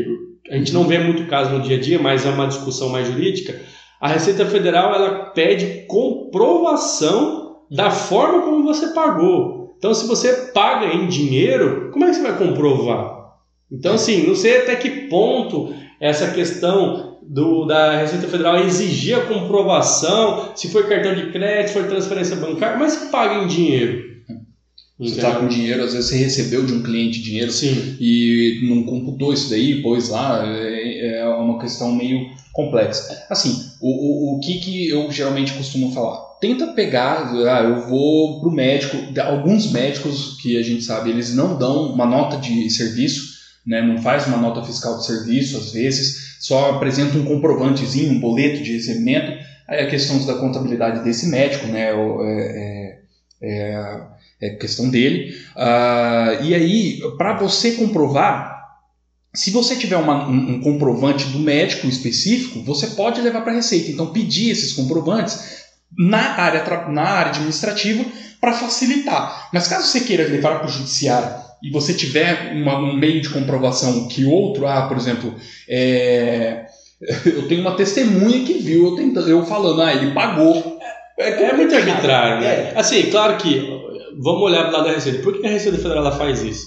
A 0.50 0.56
gente 0.56 0.72
não 0.72 0.84
vê 0.84 0.98
muito 0.98 1.26
caso 1.26 1.50
no 1.50 1.62
dia 1.62 1.76
a 1.76 1.80
dia, 1.80 1.98
mas 1.98 2.26
é 2.26 2.30
uma 2.30 2.48
discussão 2.48 2.88
mais 2.88 3.06
jurídica. 3.06 3.60
A 4.00 4.08
Receita 4.08 4.46
Federal 4.46 4.94
ela 4.94 5.26
pede 5.30 5.86
comprovação 5.86 7.56
da 7.70 7.90
forma 7.90 8.42
como 8.42 8.64
você 8.64 8.88
pagou. 8.88 9.74
Então, 9.78 9.92
se 9.92 10.06
você 10.06 10.50
paga 10.52 10.86
em 10.86 11.06
dinheiro, 11.06 11.90
como 11.92 12.04
é 12.04 12.08
que 12.08 12.16
você 12.16 12.22
vai 12.22 12.38
comprovar? 12.38 13.16
Então, 13.70 13.94
assim, 13.94 14.26
não 14.26 14.34
sei 14.34 14.58
até 14.58 14.76
que 14.76 15.08
ponto 15.08 15.74
essa 16.00 16.30
questão 16.30 17.15
do, 17.28 17.66
da 17.66 17.98
Receita 17.98 18.28
Federal 18.28 18.58
exigir 18.58 19.16
a 19.16 19.26
comprovação 19.26 20.52
se 20.54 20.68
foi 20.68 20.88
cartão 20.88 21.14
de 21.14 21.32
crédito, 21.32 21.68
se 21.68 21.74
foi 21.74 21.88
transferência 21.88 22.36
bancária, 22.36 22.78
mas 22.78 22.96
que 22.96 23.06
paga 23.06 23.42
em 23.42 23.46
dinheiro. 23.46 24.16
Você 24.98 25.16
está 25.16 25.36
com 25.36 25.46
dinheiro, 25.46 25.84
às 25.84 25.92
vezes 25.92 26.08
você 26.08 26.16
recebeu 26.16 26.64
de 26.64 26.72
um 26.72 26.82
cliente 26.82 27.20
dinheiro 27.20 27.52
Sim. 27.52 27.96
e 28.00 28.60
não 28.66 28.82
computou 28.84 29.30
isso 29.30 29.50
daí, 29.50 29.82
pois 29.82 30.08
lá, 30.08 30.42
é, 30.46 31.18
é 31.18 31.26
uma 31.26 31.58
questão 31.58 31.94
meio 31.94 32.30
complexa. 32.54 33.26
Assim, 33.28 33.62
o, 33.78 33.90
o, 33.90 34.36
o 34.36 34.40
que, 34.40 34.58
que 34.58 34.88
eu 34.88 35.10
geralmente 35.12 35.52
costumo 35.52 35.92
falar? 35.92 36.38
Tenta 36.40 36.68
pegar, 36.68 37.30
ah, 37.30 37.62
eu 37.62 37.86
vou 37.88 38.40
pro 38.40 38.50
médico. 38.50 38.96
Alguns 39.20 39.70
médicos 39.70 40.38
que 40.40 40.56
a 40.56 40.62
gente 40.62 40.82
sabe, 40.82 41.10
eles 41.10 41.34
não 41.34 41.58
dão 41.58 41.92
uma 41.92 42.06
nota 42.06 42.38
de 42.38 42.70
serviço, 42.70 43.36
né, 43.66 43.82
não 43.82 43.98
faz 43.98 44.26
uma 44.26 44.38
nota 44.38 44.64
fiscal 44.64 44.96
de 44.96 45.04
serviço, 45.04 45.58
às 45.58 45.72
vezes, 45.72 46.25
só 46.38 46.70
apresenta 46.70 47.16
um 47.18 47.24
comprovantezinho, 47.24 48.12
um 48.12 48.20
boleto 48.20 48.62
de 48.62 48.72
recebimento. 48.72 49.32
Aí 49.68 49.80
a 49.80 49.90
questão 49.90 50.24
da 50.24 50.34
contabilidade 50.34 51.02
desse 51.02 51.28
médico, 51.28 51.66
né, 51.66 51.90
é, 51.90 53.00
é, 53.42 53.48
é, 53.48 54.00
é 54.40 54.50
questão 54.50 54.88
dele. 54.88 55.34
Ah, 55.56 56.38
e 56.42 56.54
aí, 56.54 57.00
para 57.16 57.36
você 57.36 57.72
comprovar, 57.72 58.56
se 59.34 59.50
você 59.50 59.76
tiver 59.76 59.96
uma, 59.96 60.28
um, 60.28 60.54
um, 60.54 60.60
comprovante 60.60 61.26
do 61.26 61.38
médico 61.38 61.86
específico, 61.86 62.62
você 62.62 62.88
pode 62.88 63.20
levar 63.20 63.42
para 63.42 63.52
a 63.52 63.56
Receita. 63.56 63.90
Então, 63.90 64.12
pedir 64.12 64.50
esses 64.50 64.72
comprovantes 64.72 65.64
na 65.96 66.40
área, 66.40 66.88
na 66.88 67.02
área 67.02 67.32
administrativa 67.32 68.04
para 68.40 68.52
facilitar. 68.52 69.50
Mas 69.52 69.68
caso 69.68 69.88
você 69.88 70.00
queira 70.00 70.28
levar 70.28 70.58
para 70.58 70.66
o 70.66 70.70
judiciário 70.70 71.45
e 71.66 71.70
você 71.70 71.92
tiver 71.92 72.52
uma, 72.52 72.78
um 72.78 72.96
meio 72.96 73.20
de 73.20 73.28
comprovação 73.28 74.06
que 74.06 74.24
outro, 74.24 74.68
ah, 74.68 74.86
por 74.86 74.96
exemplo, 74.96 75.34
é, 75.68 76.64
eu 77.26 77.48
tenho 77.48 77.60
uma 77.60 77.74
testemunha 77.74 78.44
que 78.44 78.54
viu 78.54 78.86
eu, 78.86 78.94
tentando, 78.94 79.28
eu 79.28 79.44
falando, 79.44 79.82
ah, 79.82 79.92
ele 79.92 80.12
pagou. 80.12 80.78
É, 81.18 81.28
é 81.30 81.52
muito 81.54 81.74
arbitrário, 81.74 82.40
né? 82.40 82.46
É. 82.46 82.72
Assim, 82.76 83.10
claro 83.10 83.36
que, 83.38 83.58
vamos 84.16 84.42
olhar 84.42 84.64
do 84.64 84.72
lado 84.72 84.84
da 84.84 84.92
Receita. 84.92 85.22
Por 85.22 85.40
que 85.40 85.46
a 85.46 85.50
Receita 85.50 85.76
Federal 85.76 86.16
faz 86.16 86.40
isso? 86.42 86.66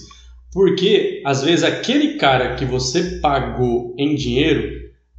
Porque, 0.52 1.22
às 1.24 1.42
vezes, 1.42 1.64
aquele 1.64 2.18
cara 2.18 2.56
que 2.56 2.66
você 2.66 3.20
pagou 3.22 3.94
em 3.96 4.14
dinheiro 4.14 4.68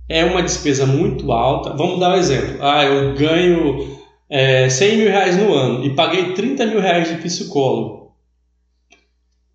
é 0.07 0.23
uma 0.25 0.43
despesa 0.43 0.85
muito 0.85 1.31
alta. 1.31 1.75
Vamos 1.75 1.99
dar 1.99 2.13
um 2.13 2.19
exemplo. 2.19 2.57
Ah, 2.59 2.83
eu 2.83 3.15
ganho 3.15 3.97
é, 4.29 4.69
100 4.69 4.97
mil 4.97 5.07
reais 5.07 5.37
no 5.37 5.53
ano 5.53 5.85
e 5.85 5.95
paguei 5.95 6.33
30 6.33 6.67
mil 6.67 6.81
reais 6.81 7.09
de 7.09 7.15
psicólogo. 7.15 8.00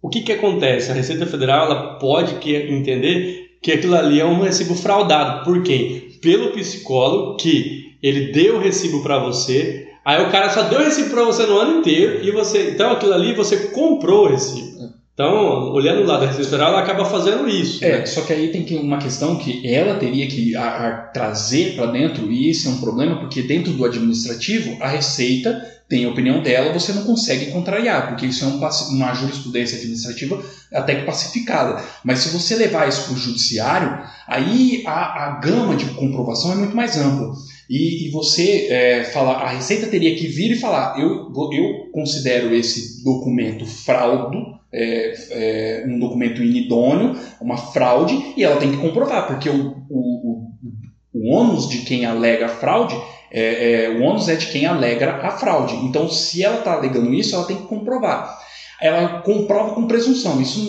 O 0.00 0.08
que, 0.08 0.20
que 0.20 0.32
acontece? 0.32 0.90
A 0.90 0.94
Receita 0.94 1.26
Federal 1.26 1.66
ela 1.66 1.94
pode 1.98 2.34
entender 2.50 3.56
que 3.62 3.72
aquilo 3.72 3.96
ali 3.96 4.20
é 4.20 4.24
um 4.24 4.40
recibo 4.40 4.74
fraudado. 4.74 5.44
Por 5.44 5.62
quê? 5.62 6.08
Pelo 6.20 6.52
psicólogo 6.52 7.36
que 7.36 7.96
ele 8.02 8.32
deu 8.32 8.56
o 8.56 8.60
recibo 8.60 9.02
para 9.02 9.18
você, 9.18 9.88
aí 10.04 10.22
o 10.22 10.30
cara 10.30 10.50
só 10.50 10.62
deu 10.62 10.80
o 10.80 10.84
recibo 10.84 11.10
para 11.10 11.24
você 11.24 11.46
no 11.46 11.58
ano 11.58 11.80
inteiro 11.80 12.24
e 12.24 12.30
você, 12.30 12.70
então 12.70 12.92
aquilo 12.92 13.14
ali 13.14 13.34
você 13.34 13.68
comprou 13.68 14.26
o 14.26 14.28
recibo. 14.28 14.75
Então, 15.16 15.72
olhando 15.72 16.02
o 16.02 16.04
lado 16.04 16.20
da 16.20 16.26
Receita 16.26 16.50
Federal, 16.50 16.72
ela 16.72 16.82
acaba 16.82 17.06
fazendo 17.06 17.48
isso. 17.48 17.82
É, 17.82 18.00
né? 18.00 18.06
só 18.06 18.20
que 18.20 18.34
aí 18.34 18.52
tem 18.52 18.78
uma 18.78 18.98
questão 18.98 19.36
que 19.36 19.66
ela 19.66 19.98
teria 19.98 20.26
que 20.26 20.54
a, 20.54 20.66
a 20.66 20.92
trazer 21.06 21.74
para 21.74 21.86
dentro, 21.86 22.30
e 22.30 22.50
isso 22.50 22.68
é 22.68 22.72
um 22.72 22.80
problema, 22.80 23.18
porque 23.18 23.40
dentro 23.40 23.72
do 23.72 23.86
administrativo, 23.86 24.76
a 24.78 24.88
Receita 24.88 25.58
tem 25.88 26.04
a 26.04 26.10
opinião 26.10 26.42
dela, 26.42 26.70
você 26.70 26.92
não 26.92 27.04
consegue 27.04 27.46
contrariar, 27.46 28.08
porque 28.08 28.26
isso 28.26 28.44
é 28.44 28.48
um, 28.48 28.58
uma 28.58 29.14
jurisprudência 29.14 29.78
administrativa 29.78 30.44
até 30.70 30.96
que 30.96 31.06
pacificada. 31.06 31.82
Mas 32.04 32.18
se 32.18 32.28
você 32.28 32.54
levar 32.54 32.86
isso 32.86 33.04
para 33.04 33.14
o 33.14 33.18
judiciário, 33.18 33.98
aí 34.28 34.82
a, 34.84 35.28
a 35.28 35.40
gama 35.40 35.76
de 35.76 35.86
comprovação 35.94 36.52
é 36.52 36.56
muito 36.56 36.76
mais 36.76 36.98
ampla. 36.98 37.32
E, 37.70 38.06
e 38.06 38.10
você 38.10 38.66
é, 38.68 39.04
falar, 39.04 39.36
a 39.36 39.48
Receita 39.48 39.86
teria 39.86 40.14
que 40.14 40.26
vir 40.26 40.52
e 40.52 40.58
falar: 40.58 41.00
eu, 41.00 41.32
eu 41.52 41.90
considero 41.90 42.54
esse 42.54 43.02
documento 43.02 43.64
fraudo, 43.64 44.56
é, 44.72 45.14
é, 45.30 45.84
um 45.86 45.98
documento 45.98 46.42
inidôneo, 46.42 47.16
uma 47.40 47.56
fraude, 47.56 48.34
e 48.36 48.44
ela 48.44 48.56
tem 48.56 48.72
que 48.72 48.78
comprovar, 48.78 49.26
porque 49.26 49.48
o, 49.48 49.76
o, 49.88 50.48
o, 51.14 51.32
ônus 51.32 51.68
de 51.68 51.78
quem 51.78 52.04
alega 52.04 52.48
fraude, 52.48 52.96
é, 53.30 53.84
é, 53.84 53.90
o 53.90 54.02
ônus 54.02 54.28
é 54.28 54.36
de 54.36 54.46
quem 54.46 54.66
alega 54.66 55.16
a 55.22 55.30
fraude. 55.30 55.74
Então, 55.76 56.08
se 56.08 56.42
ela 56.42 56.58
está 56.58 56.74
alegando 56.74 57.12
isso, 57.14 57.34
ela 57.34 57.46
tem 57.46 57.56
que 57.56 57.66
comprovar. 57.66 58.38
Ela 58.80 59.22
comprova 59.22 59.74
com 59.74 59.86
presunção. 59.86 60.40
Isso, 60.40 60.60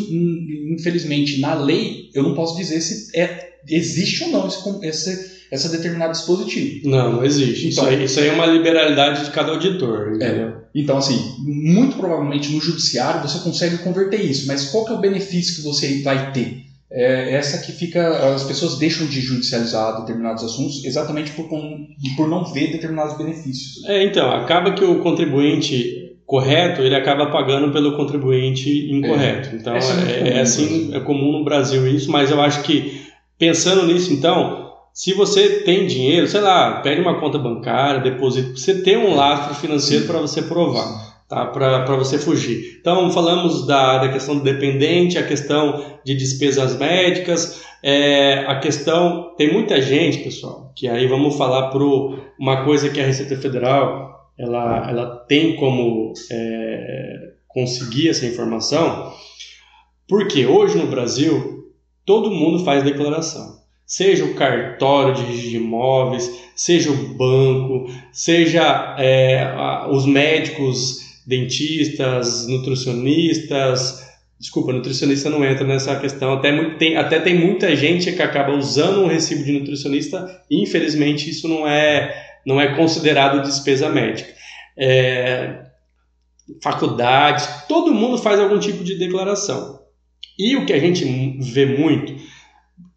infelizmente, 0.74 1.42
na 1.42 1.54
lei, 1.54 2.10
eu 2.14 2.24
não 2.24 2.34
posso 2.34 2.56
dizer 2.56 2.80
se 2.82 3.18
é, 3.18 3.50
existe 3.68 4.24
ou 4.24 4.30
não 4.30 4.48
esse, 4.48 4.86
esse 4.86 5.37
essa 5.52 5.70
determinado 5.70 6.12
dispositivo. 6.12 6.90
Não, 6.90 7.14
não 7.14 7.24
existe. 7.24 7.70
Então, 7.70 7.86
isso, 7.86 7.96
aí, 7.96 8.04
isso 8.04 8.20
aí 8.20 8.28
é 8.28 8.34
uma 8.34 8.46
liberalidade 8.46 9.26
de 9.26 9.32
cada 9.32 9.52
auditor. 9.52 10.16
Entendeu? 10.16 10.48
É. 10.50 10.54
Então, 10.76 10.98
assim, 10.98 11.20
muito 11.40 11.98
provavelmente 11.98 12.52
no 12.52 12.62
judiciário 12.62 13.28
você 13.28 13.40
consegue 13.40 13.80
converter 13.80 14.22
isso, 14.22 14.48
mas 14.48 14.70
qual 14.70 14.86
que 14.86 14.92
é 14.92 14.96
o 14.96 15.00
benefício 15.00 15.56
que 15.56 15.62
você 15.62 16.02
vai 16.02 16.32
ter? 16.32 16.68
É 16.90 17.34
essa 17.34 17.66
que 17.66 17.72
fica. 17.74 18.34
As 18.34 18.44
pessoas 18.44 18.78
deixam 18.78 19.08
de 19.08 19.20
judicializar 19.20 20.00
determinados 20.00 20.44
assuntos 20.44 20.86
exatamente 20.86 21.32
por, 21.32 21.50
por 22.16 22.30
não 22.30 22.46
ver 22.46 22.72
determinados 22.72 23.18
benefícios. 23.18 23.84
É, 23.86 24.04
então, 24.04 24.32
acaba 24.32 24.74
que 24.74 24.86
o 24.86 25.00
contribuinte 25.02 26.08
correto 26.26 26.82
ele 26.82 26.96
acaba 26.96 27.32
pagando 27.32 27.72
pelo 27.72 27.96
contribuinte 27.98 28.92
incorreto. 28.92 29.50
É. 29.50 29.56
Então, 29.56 29.76
é, 29.76 30.12
é, 30.12 30.38
é 30.38 30.42
assim, 30.42 30.94
é 30.94 31.00
comum 31.00 31.40
no 31.40 31.44
Brasil 31.44 31.88
isso, 31.88 32.12
mas 32.12 32.32
eu 32.32 32.40
acho 32.40 32.64
que 32.64 33.02
pensando 33.38 33.86
nisso, 33.86 34.14
então 34.14 34.67
se 34.98 35.14
você 35.14 35.60
tem 35.60 35.86
dinheiro, 35.86 36.28
sei 36.28 36.42
lá, 36.42 36.82
pede 36.82 37.00
uma 37.00 37.20
conta 37.20 37.38
bancária, 37.38 38.02
deposita, 38.02 38.58
você 38.58 38.82
tem 38.82 38.98
um 38.98 39.14
lastro 39.14 39.54
financeiro 39.54 40.08
para 40.08 40.18
você 40.18 40.42
provar, 40.42 41.24
tá? 41.30 41.46
para 41.46 41.96
você 41.96 42.18
fugir. 42.18 42.80
Então, 42.82 43.12
falamos 43.12 43.68
da, 43.68 44.00
da 44.00 44.10
questão 44.10 44.40
do 44.40 44.44
dependente, 44.44 45.20
a 45.20 45.28
questão 45.28 46.00
de 46.04 46.16
despesas 46.16 46.76
médicas, 46.80 47.64
é, 47.84 48.40
a 48.48 48.60
questão. 48.60 49.36
Tem 49.38 49.54
muita 49.54 49.80
gente, 49.80 50.24
pessoal, 50.24 50.74
que 50.76 50.88
aí 50.88 51.06
vamos 51.06 51.38
falar 51.38 51.70
para 51.70 51.84
uma 52.40 52.66
coisa 52.66 52.90
que 52.90 53.00
a 53.00 53.06
Receita 53.06 53.38
Federal 53.38 54.32
ela, 54.36 54.90
ela 54.90 55.16
tem 55.28 55.58
como 55.58 56.12
é, 56.32 57.34
conseguir 57.48 58.10
essa 58.10 58.26
informação, 58.26 59.14
porque 60.08 60.48
hoje 60.48 60.76
no 60.76 60.88
Brasil 60.88 61.72
todo 62.04 62.32
mundo 62.32 62.66
faz 62.66 62.82
declaração 62.82 63.67
seja 63.88 64.26
o 64.26 64.34
cartório 64.34 65.16
de 65.16 65.56
imóveis, 65.56 66.30
seja 66.54 66.92
o 66.92 66.96
banco, 67.16 67.90
seja 68.12 68.96
é, 69.00 69.50
os 69.90 70.06
médicos, 70.06 71.22
dentistas, 71.26 72.46
nutricionistas. 72.48 74.06
Desculpa, 74.38 74.74
nutricionista 74.74 75.30
não 75.30 75.44
entra 75.44 75.66
nessa 75.66 75.96
questão. 75.96 76.34
Até, 76.34 76.76
tem, 76.76 76.98
até 76.98 77.20
tem 77.20 77.34
muita 77.34 77.74
gente 77.76 78.12
que 78.12 78.22
acaba 78.22 78.54
usando 78.54 79.04
um 79.04 79.08
recibo 79.08 79.44
de 79.44 79.54
nutricionista 79.54 80.44
e 80.52 80.62
infelizmente 80.62 81.30
isso 81.30 81.48
não 81.48 81.66
é, 81.66 82.14
não 82.46 82.60
é 82.60 82.76
considerado 82.76 83.42
despesa 83.42 83.90
médica. 83.90 84.30
É, 84.78 85.62
faculdades, 86.62 87.48
todo 87.70 87.94
mundo 87.94 88.18
faz 88.18 88.40
algum 88.40 88.60
tipo 88.60 88.84
de 88.84 88.96
declaração. 88.96 89.78
E 90.38 90.56
o 90.56 90.66
que 90.66 90.74
a 90.74 90.80
gente 90.80 91.04
vê 91.40 91.66
muito 91.66 92.14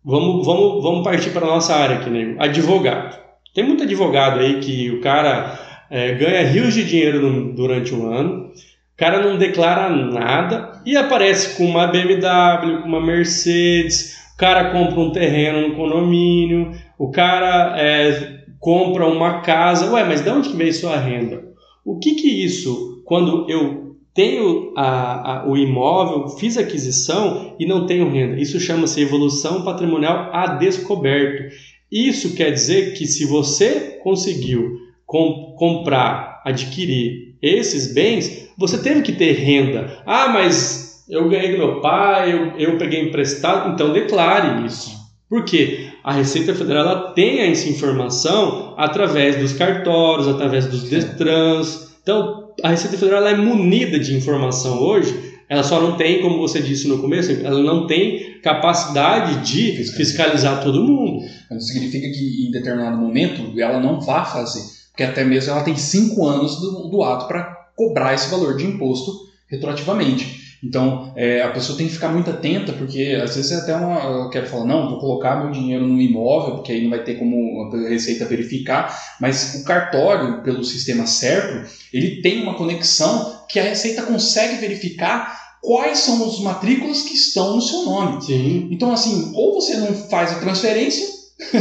Vamos, 0.04 0.46
vamos, 0.46 0.82
vamos 0.82 1.04
partir 1.04 1.30
para 1.30 1.46
a 1.46 1.50
nossa 1.50 1.74
área 1.74 1.96
aqui, 1.96 2.08
né? 2.08 2.34
Advogado. 2.38 3.18
Tem 3.54 3.64
muito 3.64 3.82
advogado 3.82 4.40
aí 4.40 4.60
que 4.60 4.90
o 4.90 5.00
cara 5.00 5.58
é, 5.90 6.14
ganha 6.14 6.46
rios 6.46 6.72
de 6.72 6.84
dinheiro 6.84 7.20
no, 7.20 7.52
durante 7.52 7.92
o 7.92 8.06
ano, 8.06 8.46
o 8.46 8.96
cara 8.96 9.20
não 9.20 9.36
declara 9.36 9.90
nada 9.90 10.80
e 10.86 10.96
aparece 10.96 11.56
com 11.56 11.64
uma 11.64 11.86
BMW, 11.86 12.80
com 12.80 12.88
uma 12.88 13.00
Mercedes, 13.00 14.16
o 14.34 14.38
cara 14.38 14.70
compra 14.70 15.00
um 15.00 15.10
terreno 15.10 15.68
no 15.68 15.74
condomínio, 15.74 16.72
o 16.98 17.10
cara 17.10 17.74
é, 17.78 18.40
compra 18.58 19.06
uma 19.06 19.40
casa. 19.40 19.90
Ué, 19.92 20.04
mas 20.04 20.22
de 20.22 20.30
onde 20.30 20.50
que 20.50 20.56
veio 20.56 20.72
sua 20.72 20.96
renda? 20.96 21.44
O 21.84 21.98
que 21.98 22.14
que 22.14 22.44
isso, 22.44 23.02
quando 23.04 23.50
eu 23.50 23.89
tenho 24.14 24.72
a, 24.76 25.42
a, 25.42 25.48
o 25.48 25.56
imóvel, 25.56 26.28
fiz 26.36 26.56
aquisição 26.56 27.56
e 27.58 27.66
não 27.66 27.86
tenho 27.86 28.10
renda. 28.10 28.40
Isso 28.40 28.58
chama-se 28.58 29.00
evolução 29.00 29.62
patrimonial 29.62 30.30
a 30.32 30.46
descoberto. 30.46 31.54
Isso 31.90 32.34
quer 32.34 32.52
dizer 32.52 32.94
que 32.94 33.06
se 33.06 33.24
você 33.24 33.98
conseguiu 34.02 34.78
com, 35.06 35.54
comprar, 35.56 36.40
adquirir 36.44 37.36
esses 37.42 37.92
bens, 37.92 38.48
você 38.56 38.78
teve 38.78 39.02
que 39.02 39.12
ter 39.12 39.32
renda. 39.32 40.02
Ah, 40.06 40.28
mas 40.28 41.04
eu 41.08 41.28
ganhei 41.28 41.52
do 41.52 41.58
meu 41.58 41.80
pai, 41.80 42.32
eu, 42.32 42.58
eu 42.58 42.78
peguei 42.78 43.00
emprestado, 43.02 43.72
então 43.72 43.92
declare 43.92 44.66
isso. 44.66 44.98
Por 45.28 45.44
quê? 45.44 45.90
A 46.02 46.12
Receita 46.12 46.54
Federal 46.54 47.12
tem 47.12 47.40
essa 47.40 47.68
informação 47.68 48.74
através 48.76 49.36
dos 49.36 49.52
cartórios, 49.52 50.26
através 50.26 50.66
dos 50.66 50.88
Detrans. 50.88 51.96
Então, 52.02 52.49
a 52.62 52.70
Receita 52.70 52.96
Federal 52.96 53.26
é 53.26 53.36
munida 53.36 53.98
de 53.98 54.16
informação 54.16 54.80
hoje, 54.80 55.30
ela 55.48 55.62
só 55.64 55.80
não 55.80 55.96
tem, 55.96 56.22
como 56.22 56.38
você 56.38 56.60
disse 56.60 56.86
no 56.86 56.98
começo, 56.98 57.32
ela 57.32 57.60
não 57.60 57.86
tem 57.86 58.40
capacidade 58.40 59.44
de 59.44 59.84
fiscalizar 59.84 60.62
todo 60.62 60.84
mundo. 60.84 61.24
Isso 61.50 61.66
significa 61.66 62.08
que 62.08 62.46
em 62.46 62.50
determinado 62.52 62.96
momento 62.96 63.58
ela 63.60 63.80
não 63.80 64.00
vai 64.00 64.24
fazer, 64.24 64.62
porque 64.90 65.02
até 65.02 65.24
mesmo 65.24 65.50
ela 65.50 65.64
tem 65.64 65.74
cinco 65.76 66.24
anos 66.26 66.60
do, 66.60 66.88
do 66.88 67.02
ato 67.02 67.26
para 67.26 67.42
cobrar 67.74 68.14
esse 68.14 68.30
valor 68.30 68.56
de 68.56 68.64
imposto 68.64 69.10
retroativamente. 69.48 70.39
Então, 70.62 71.12
é, 71.16 71.42
a 71.42 71.48
pessoa 71.48 71.76
tem 71.76 71.86
que 71.86 71.94
ficar 71.94 72.08
muito 72.08 72.30
atenta, 72.30 72.72
porque 72.74 73.18
às 73.22 73.34
vezes 73.34 73.50
é 73.50 73.56
até 73.56 73.74
uma. 73.74 73.98
Eu 74.24 74.30
quero 74.30 74.46
falar, 74.46 74.66
não, 74.66 74.90
vou 74.90 74.98
colocar 74.98 75.42
meu 75.42 75.50
dinheiro 75.50 75.86
no 75.86 76.00
imóvel, 76.00 76.56
porque 76.56 76.72
aí 76.72 76.82
não 76.82 76.90
vai 76.90 77.02
ter 77.02 77.14
como 77.14 77.70
a 77.72 77.88
Receita 77.88 78.26
verificar, 78.26 78.94
mas 79.18 79.54
o 79.54 79.64
cartório, 79.64 80.42
pelo 80.42 80.62
sistema 80.62 81.06
certo, 81.06 81.66
ele 81.92 82.20
tem 82.20 82.42
uma 82.42 82.54
conexão 82.54 83.40
que 83.48 83.58
a 83.58 83.62
Receita 83.62 84.02
consegue 84.02 84.56
verificar 84.56 85.40
quais 85.62 85.98
são 85.98 86.26
as 86.26 86.38
matrículas 86.40 87.02
que 87.02 87.14
estão 87.14 87.56
no 87.56 87.62
seu 87.62 87.84
nome. 87.84 88.22
Sim. 88.22 88.68
Então, 88.70 88.92
assim, 88.92 89.32
ou 89.34 89.54
você 89.54 89.76
não 89.76 89.94
faz 89.94 90.32
a 90.32 90.40
transferência. 90.40 91.06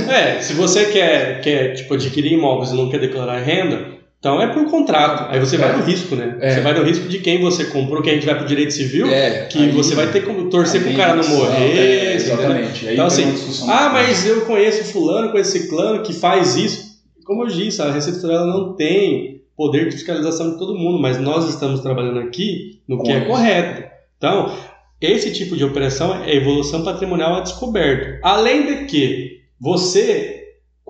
é, 0.09 0.41
se 0.41 0.53
você 0.53 0.85
quer, 0.87 1.41
quer 1.41 1.73
tipo, 1.73 1.93
adquirir 1.93 2.33
imóveis 2.33 2.71
e 2.71 2.75
não 2.75 2.89
quer 2.89 2.99
declarar 2.99 3.39
renda, 3.39 3.98
então 4.19 4.41
é 4.41 4.47
por 4.47 4.69
contrato. 4.69 5.31
Aí 5.31 5.39
você 5.39 5.55
é. 5.55 5.59
vai 5.59 5.77
no 5.77 5.83
risco, 5.83 6.15
né? 6.15 6.37
É. 6.41 6.51
Você 6.51 6.61
vai 6.61 6.73
no 6.73 6.83
risco 6.83 7.07
de 7.07 7.19
quem 7.19 7.39
você 7.39 7.65
comprou, 7.65 8.01
que 8.01 8.09
a 8.09 8.13
gente 8.13 8.25
vai 8.25 8.35
pro 8.35 8.45
direito 8.45 8.73
civil, 8.73 9.07
é. 9.07 9.45
que 9.45 9.57
aí, 9.57 9.71
você 9.71 9.95
vai 9.95 10.11
ter 10.11 10.25
que 10.25 10.43
torcer 10.49 10.83
pro 10.83 10.93
cara 10.93 11.15
não 11.15 11.27
morrer. 11.27 11.77
É, 11.77 12.15
exatamente. 12.15 12.85
então 12.85 13.05
assim, 13.05 13.23
ah, 13.69 13.89
mas 13.89 14.27
eu 14.27 14.41
conheço 14.41 14.83
fulano, 14.91 15.31
conheço 15.31 15.51
ciclano 15.51 16.03
que 16.03 16.13
faz 16.13 16.57
isso. 16.57 16.99
Como 17.23 17.43
eu 17.43 17.47
disse, 17.47 17.81
a 17.81 17.91
Receita 17.91 18.19
Federal 18.19 18.45
não 18.45 18.73
tem 18.73 19.41
poder 19.55 19.85
de 19.85 19.91
fiscalização 19.91 20.51
de 20.51 20.57
todo 20.57 20.77
mundo, 20.77 20.99
mas 20.99 21.17
nós 21.17 21.47
estamos 21.47 21.79
trabalhando 21.79 22.19
aqui 22.19 22.79
no 22.87 23.01
que 23.01 23.11
é 23.11 23.21
correto. 23.21 23.89
Então, 24.17 24.53
esse 24.99 25.31
tipo 25.31 25.55
de 25.55 25.63
operação 25.63 26.23
é 26.23 26.35
evolução 26.35 26.83
patrimonial 26.83 27.35
a 27.35 27.39
descoberto. 27.39 28.19
Além 28.21 28.65
de 28.65 28.85
que 28.85 29.39
você 29.59 30.38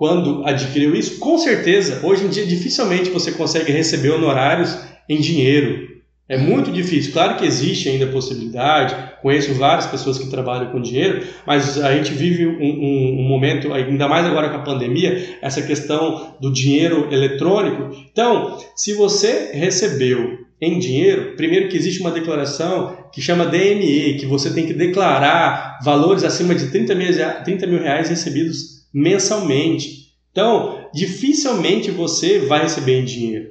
quando 0.00 0.42
adquiriu 0.46 0.94
isso, 0.94 1.18
com 1.18 1.36
certeza, 1.36 2.00
hoje 2.02 2.24
em 2.24 2.30
dia 2.30 2.46
dificilmente 2.46 3.10
você 3.10 3.32
consegue 3.32 3.70
receber 3.70 4.08
honorários 4.08 4.74
em 5.06 5.20
dinheiro. 5.20 5.90
É 6.26 6.38
muito 6.38 6.72
difícil. 6.72 7.12
Claro 7.12 7.36
que 7.36 7.44
existe 7.44 7.86
ainda 7.86 8.06
a 8.06 8.10
possibilidade, 8.10 8.96
conheço 9.20 9.52
várias 9.52 9.86
pessoas 9.88 10.16
que 10.16 10.30
trabalham 10.30 10.72
com 10.72 10.80
dinheiro, 10.80 11.22
mas 11.46 11.78
a 11.78 11.94
gente 11.94 12.14
vive 12.14 12.46
um, 12.46 12.52
um, 12.52 13.20
um, 13.20 13.28
momento, 13.28 13.74
ainda 13.74 14.08
mais 14.08 14.24
agora 14.24 14.48
com 14.48 14.56
a 14.56 14.62
pandemia, 14.62 15.36
essa 15.42 15.60
questão 15.60 16.34
do 16.40 16.50
dinheiro 16.50 17.12
eletrônico. 17.12 17.94
Então, 18.10 18.56
se 18.74 18.94
você 18.94 19.50
recebeu 19.52 20.38
em 20.62 20.78
dinheiro, 20.78 21.36
primeiro 21.36 21.68
que 21.68 21.76
existe 21.76 22.00
uma 22.00 22.10
declaração 22.10 22.96
que 23.12 23.20
chama 23.20 23.44
DME, 23.44 24.16
que 24.18 24.24
você 24.24 24.50
tem 24.50 24.64
que 24.64 24.72
declarar 24.72 25.78
valores 25.84 26.24
acima 26.24 26.54
de 26.54 26.70
30 26.70 26.94
mil, 26.94 27.08
30 27.44 27.66
mil 27.66 27.82
reais 27.82 28.08
recebidos 28.08 28.79
mensalmente. 28.92 30.10
Então, 30.32 30.86
dificilmente 30.92 31.90
você 31.90 32.40
vai 32.40 32.62
receber 32.62 33.00
em 33.00 33.04
dinheiro. 33.04 33.50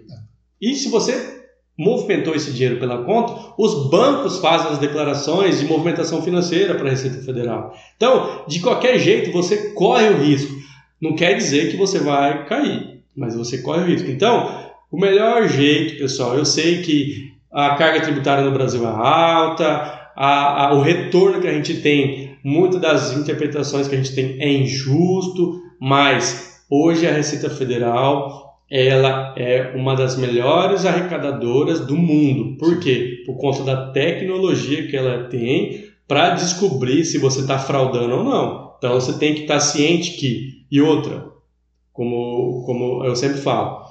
E 0.61 0.75
se 0.75 0.89
você 0.89 1.39
movimentou 1.77 2.35
esse 2.35 2.51
dinheiro 2.51 2.77
pela 2.77 3.03
conta, 3.05 3.53
os 3.57 3.89
bancos 3.89 4.39
fazem 4.39 4.69
as 4.69 4.77
declarações 4.77 5.59
de 5.59 5.65
movimentação 5.65 6.21
financeira 6.21 6.75
para 6.75 6.87
a 6.87 6.91
Receita 6.91 7.21
Federal. 7.21 7.73
Então, 7.95 8.43
de 8.47 8.59
qualquer 8.59 8.99
jeito, 8.99 9.31
você 9.31 9.71
corre 9.71 10.09
o 10.09 10.17
risco. 10.17 10.53
Não 11.01 11.15
quer 11.15 11.35
dizer 11.35 11.71
que 11.71 11.77
você 11.77 11.99
vai 11.99 12.45
cair, 12.45 13.01
mas 13.15 13.33
você 13.33 13.59
corre 13.59 13.83
o 13.83 13.85
risco. 13.85 14.09
Então, 14.09 14.69
o 14.91 14.99
melhor 14.99 15.47
jeito, 15.47 15.97
pessoal, 15.97 16.35
eu 16.35 16.43
sei 16.43 16.81
que 16.81 17.31
a 17.49 17.75
carga 17.75 18.01
tributária 18.01 18.43
no 18.43 18.51
Brasil 18.51 18.83
é 18.83 18.91
alta, 18.91 20.11
a, 20.15 20.65
a, 20.65 20.73
o 20.73 20.81
retorno 20.81 21.39
que 21.39 21.47
a 21.47 21.53
gente 21.53 21.75
tem 21.75 22.28
muitas 22.43 22.81
das 22.81 23.13
interpretações 23.13 23.87
que 23.87 23.95
a 23.95 23.97
gente 23.97 24.15
tem 24.15 24.39
é 24.39 24.51
injusto, 24.51 25.61
mas 25.79 26.63
hoje 26.69 27.07
a 27.07 27.11
Receita 27.11 27.49
Federal 27.49 28.49
ela 28.69 29.33
é 29.35 29.73
uma 29.75 29.95
das 29.95 30.15
melhores 30.15 30.85
arrecadadoras 30.85 31.79
do 31.79 31.97
mundo. 31.97 32.55
Por 32.57 32.79
quê? 32.79 33.23
Por 33.25 33.35
conta 33.37 33.63
da 33.63 33.91
tecnologia 33.91 34.87
que 34.87 34.95
ela 34.95 35.23
tem 35.23 35.89
para 36.07 36.31
descobrir 36.31 37.03
se 37.03 37.17
você 37.17 37.41
está 37.41 37.57
fraudando 37.57 38.15
ou 38.15 38.23
não. 38.23 38.75
Então 38.77 38.93
você 38.93 39.13
tem 39.13 39.33
que 39.33 39.41
estar 39.41 39.55
tá 39.55 39.59
ciente 39.59 40.11
que. 40.17 40.65
E 40.71 40.79
outra, 40.79 41.25
como, 41.91 42.63
como 42.65 43.03
eu 43.03 43.15
sempre 43.15 43.39
falo, 43.39 43.83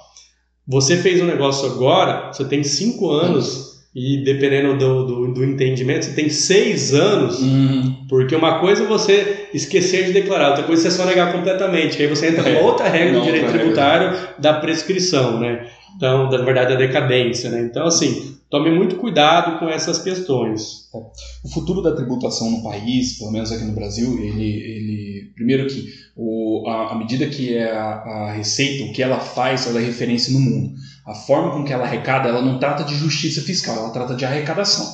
você 0.67 0.97
fez 0.97 1.21
um 1.21 1.27
negócio 1.27 1.69
agora, 1.69 2.33
você 2.33 2.45
tem 2.45 2.63
cinco 2.63 3.11
anos 3.11 3.78
e 3.95 4.19
dependendo 4.19 4.77
do, 4.77 5.07
do, 5.07 5.35
do, 5.35 5.45
entendimento, 5.45 6.05
você 6.05 6.13
tem 6.13 6.29
seis 6.29 6.93
anos, 6.93 7.41
uhum. 7.41 8.05
porque 8.09 8.37
uma 8.37 8.61
coisa 8.61 8.85
é 8.85 8.87
você 8.87 9.49
esquecer 9.55 10.05
de 10.05 10.13
declarar, 10.13 10.51
outra 10.51 10.65
coisa 10.65 10.87
é 10.87 10.91
você 10.91 10.97
só 10.97 11.07
negar 11.07 11.33
completamente. 11.33 12.01
Aí 12.01 12.07
você 12.07 12.29
entra 12.29 12.49
é. 12.49 12.63
outra 12.63 12.89
regra 12.89 13.19
do 13.19 13.25
direito 13.25 13.51
tributário 13.51 14.11
regra. 14.11 14.35
da 14.39 14.55
prescrição, 14.55 15.41
né? 15.41 15.67
Então, 15.97 16.31
na 16.31 16.45
verdade, 16.45 16.73
a 16.73 16.77
decadência, 16.77 17.51
né? 17.51 17.63
Então, 17.63 17.87
assim, 17.87 18.37
tome 18.51 18.71
muito 18.71 18.97
cuidado 18.97 19.59
com 19.59 19.69
essas 19.69 19.99
questões. 19.99 20.89
O 21.45 21.49
futuro 21.53 21.83
da 21.83 21.95
tributação 21.95 22.51
no 22.51 22.63
país, 22.63 23.19
pelo 23.19 23.33
menos 23.33 23.53
aqui 23.53 23.65
no 23.65 23.75
Brasil, 23.75 24.19
ele, 24.19 24.45
ele 24.45 25.33
primeiro 25.35 25.67
que 25.67 25.87
o, 26.17 26.65
a, 26.69 26.93
a 26.93 26.95
medida 26.95 27.27
que 27.27 27.57
é 27.57 27.71
a, 27.71 27.85
a 27.85 28.33
receita, 28.33 28.85
o 28.85 28.93
que 28.93 29.03
ela 29.03 29.21
faz, 29.21 29.67
ela 29.67 29.81
é 29.81 29.85
referência 29.85 30.33
no 30.33 30.41
mundo. 30.41 30.75
A 31.07 31.15
forma 31.15 31.53
com 31.53 31.65
que 31.65 31.73
ela 31.73 31.85
arrecada, 31.85 32.29
ela 32.29 32.43
não 32.43 32.59
trata 32.59 32.85
de 32.85 32.95
justiça 32.95 33.41
fiscal, 33.41 33.77
ela 33.77 33.91
trata 33.91 34.15
de 34.15 34.25
arrecadação. 34.25 34.87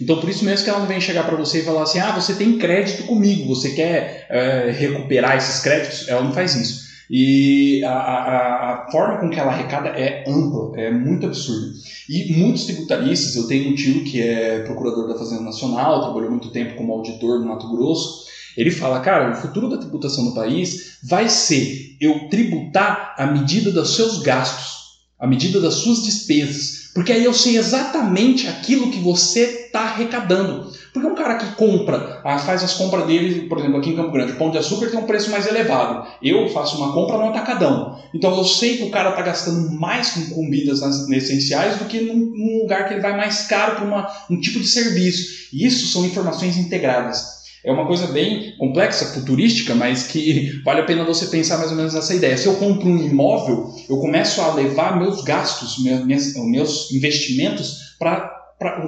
Então, 0.00 0.18
por 0.18 0.30
isso 0.30 0.44
mesmo 0.44 0.64
que 0.64 0.70
ela 0.70 0.78
não 0.78 0.86
vem 0.86 1.00
chegar 1.00 1.24
para 1.24 1.36
você 1.36 1.60
e 1.60 1.64
falar 1.64 1.82
assim: 1.82 1.98
ah, 1.98 2.12
você 2.12 2.34
tem 2.34 2.56
crédito 2.56 3.04
comigo, 3.04 3.54
você 3.54 3.72
quer 3.72 4.26
é, 4.30 4.70
recuperar 4.70 5.36
esses 5.36 5.60
créditos? 5.60 6.08
Ela 6.08 6.22
não 6.22 6.32
faz 6.32 6.54
isso. 6.54 6.89
E 7.10 7.82
a, 7.82 7.90
a, 7.90 8.86
a, 8.86 8.90
forma 8.92 9.18
com 9.18 9.28
que 9.28 9.40
ela 9.40 9.50
arrecada 9.50 9.88
é 9.88 10.22
ampla, 10.28 10.78
é 10.80 10.92
muito 10.92 11.26
absurda. 11.26 11.72
E 12.08 12.32
muitos 12.38 12.66
tributaristas, 12.66 13.34
eu 13.34 13.48
tenho 13.48 13.72
um 13.72 13.74
tio 13.74 14.04
que 14.04 14.22
é 14.22 14.60
procurador 14.60 15.08
da 15.08 15.18
Fazenda 15.18 15.42
Nacional, 15.42 16.02
trabalhou 16.02 16.30
muito 16.30 16.52
tempo 16.52 16.76
como 16.76 16.92
auditor 16.92 17.40
no 17.40 17.48
Mato 17.48 17.68
Grosso. 17.68 18.30
Ele 18.56 18.70
fala, 18.70 19.00
cara, 19.00 19.32
o 19.32 19.34
futuro 19.34 19.68
da 19.68 19.78
tributação 19.78 20.24
no 20.24 20.34
país 20.34 20.98
vai 21.02 21.28
ser 21.28 21.96
eu 22.00 22.28
tributar 22.28 23.14
à 23.18 23.26
medida 23.26 23.72
dos 23.72 23.96
seus 23.96 24.22
gastos 24.22 24.80
à 25.20 25.26
medida 25.26 25.60
das 25.60 25.74
suas 25.74 26.02
despesas, 26.02 26.79
porque 26.94 27.12
aí 27.12 27.24
eu 27.24 27.32
sei 27.32 27.56
exatamente 27.56 28.48
aquilo 28.48 28.90
que 28.90 28.98
você 28.98 29.66
está 29.66 29.80
arrecadando. 29.82 30.70
Porque 30.92 31.06
um 31.06 31.14
cara 31.14 31.36
que 31.36 31.54
compra, 31.54 32.20
ah, 32.24 32.38
faz 32.38 32.64
as 32.64 32.74
compras 32.74 33.06
dele, 33.06 33.48
por 33.48 33.58
exemplo, 33.58 33.78
aqui 33.78 33.90
em 33.90 33.96
Campo 33.96 34.10
Grande, 34.10 34.32
o 34.32 34.36
pão 34.36 34.50
de 34.50 34.58
açúcar 34.58 34.88
tem 34.88 34.98
um 34.98 35.06
preço 35.06 35.30
mais 35.30 35.46
elevado. 35.46 36.08
Eu 36.20 36.48
faço 36.48 36.76
uma 36.76 36.92
compra 36.92 37.16
no 37.16 37.28
atacadão. 37.28 37.96
Então 38.12 38.36
eu 38.36 38.44
sei 38.44 38.78
que 38.78 38.82
o 38.82 38.90
cara 38.90 39.10
está 39.10 39.22
gastando 39.22 39.70
mais 39.70 40.10
com 40.10 40.34
comidas 40.34 40.82
essenciais 40.82 41.76
do 41.76 41.84
que 41.84 42.00
num, 42.00 42.16
num, 42.16 42.62
lugar 42.62 42.88
que 42.88 42.94
ele 42.94 43.02
vai 43.02 43.16
mais 43.16 43.46
caro 43.46 43.76
para 43.76 44.26
um 44.28 44.40
tipo 44.40 44.58
de 44.58 44.66
serviço. 44.66 45.48
E 45.52 45.64
isso 45.64 45.86
são 45.92 46.04
informações 46.04 46.56
integradas. 46.56 47.39
É 47.64 47.70
uma 47.70 47.86
coisa 47.86 48.06
bem 48.06 48.56
complexa, 48.56 49.12
futurística, 49.20 49.74
mas 49.74 50.06
que 50.06 50.62
vale 50.64 50.80
a 50.80 50.84
pena 50.84 51.04
você 51.04 51.26
pensar 51.26 51.58
mais 51.58 51.70
ou 51.70 51.76
menos 51.76 51.94
nessa 51.94 52.14
ideia. 52.14 52.36
Se 52.36 52.46
eu 52.46 52.56
compro 52.56 52.88
um 52.88 52.98
imóvel, 52.98 53.66
eu 53.88 53.98
começo 53.98 54.40
a 54.40 54.54
levar 54.54 54.98
meus 54.98 55.22
gastos, 55.22 55.82
meus, 55.82 56.34
meus 56.36 56.92
investimentos 56.92 57.96
para 57.98 58.30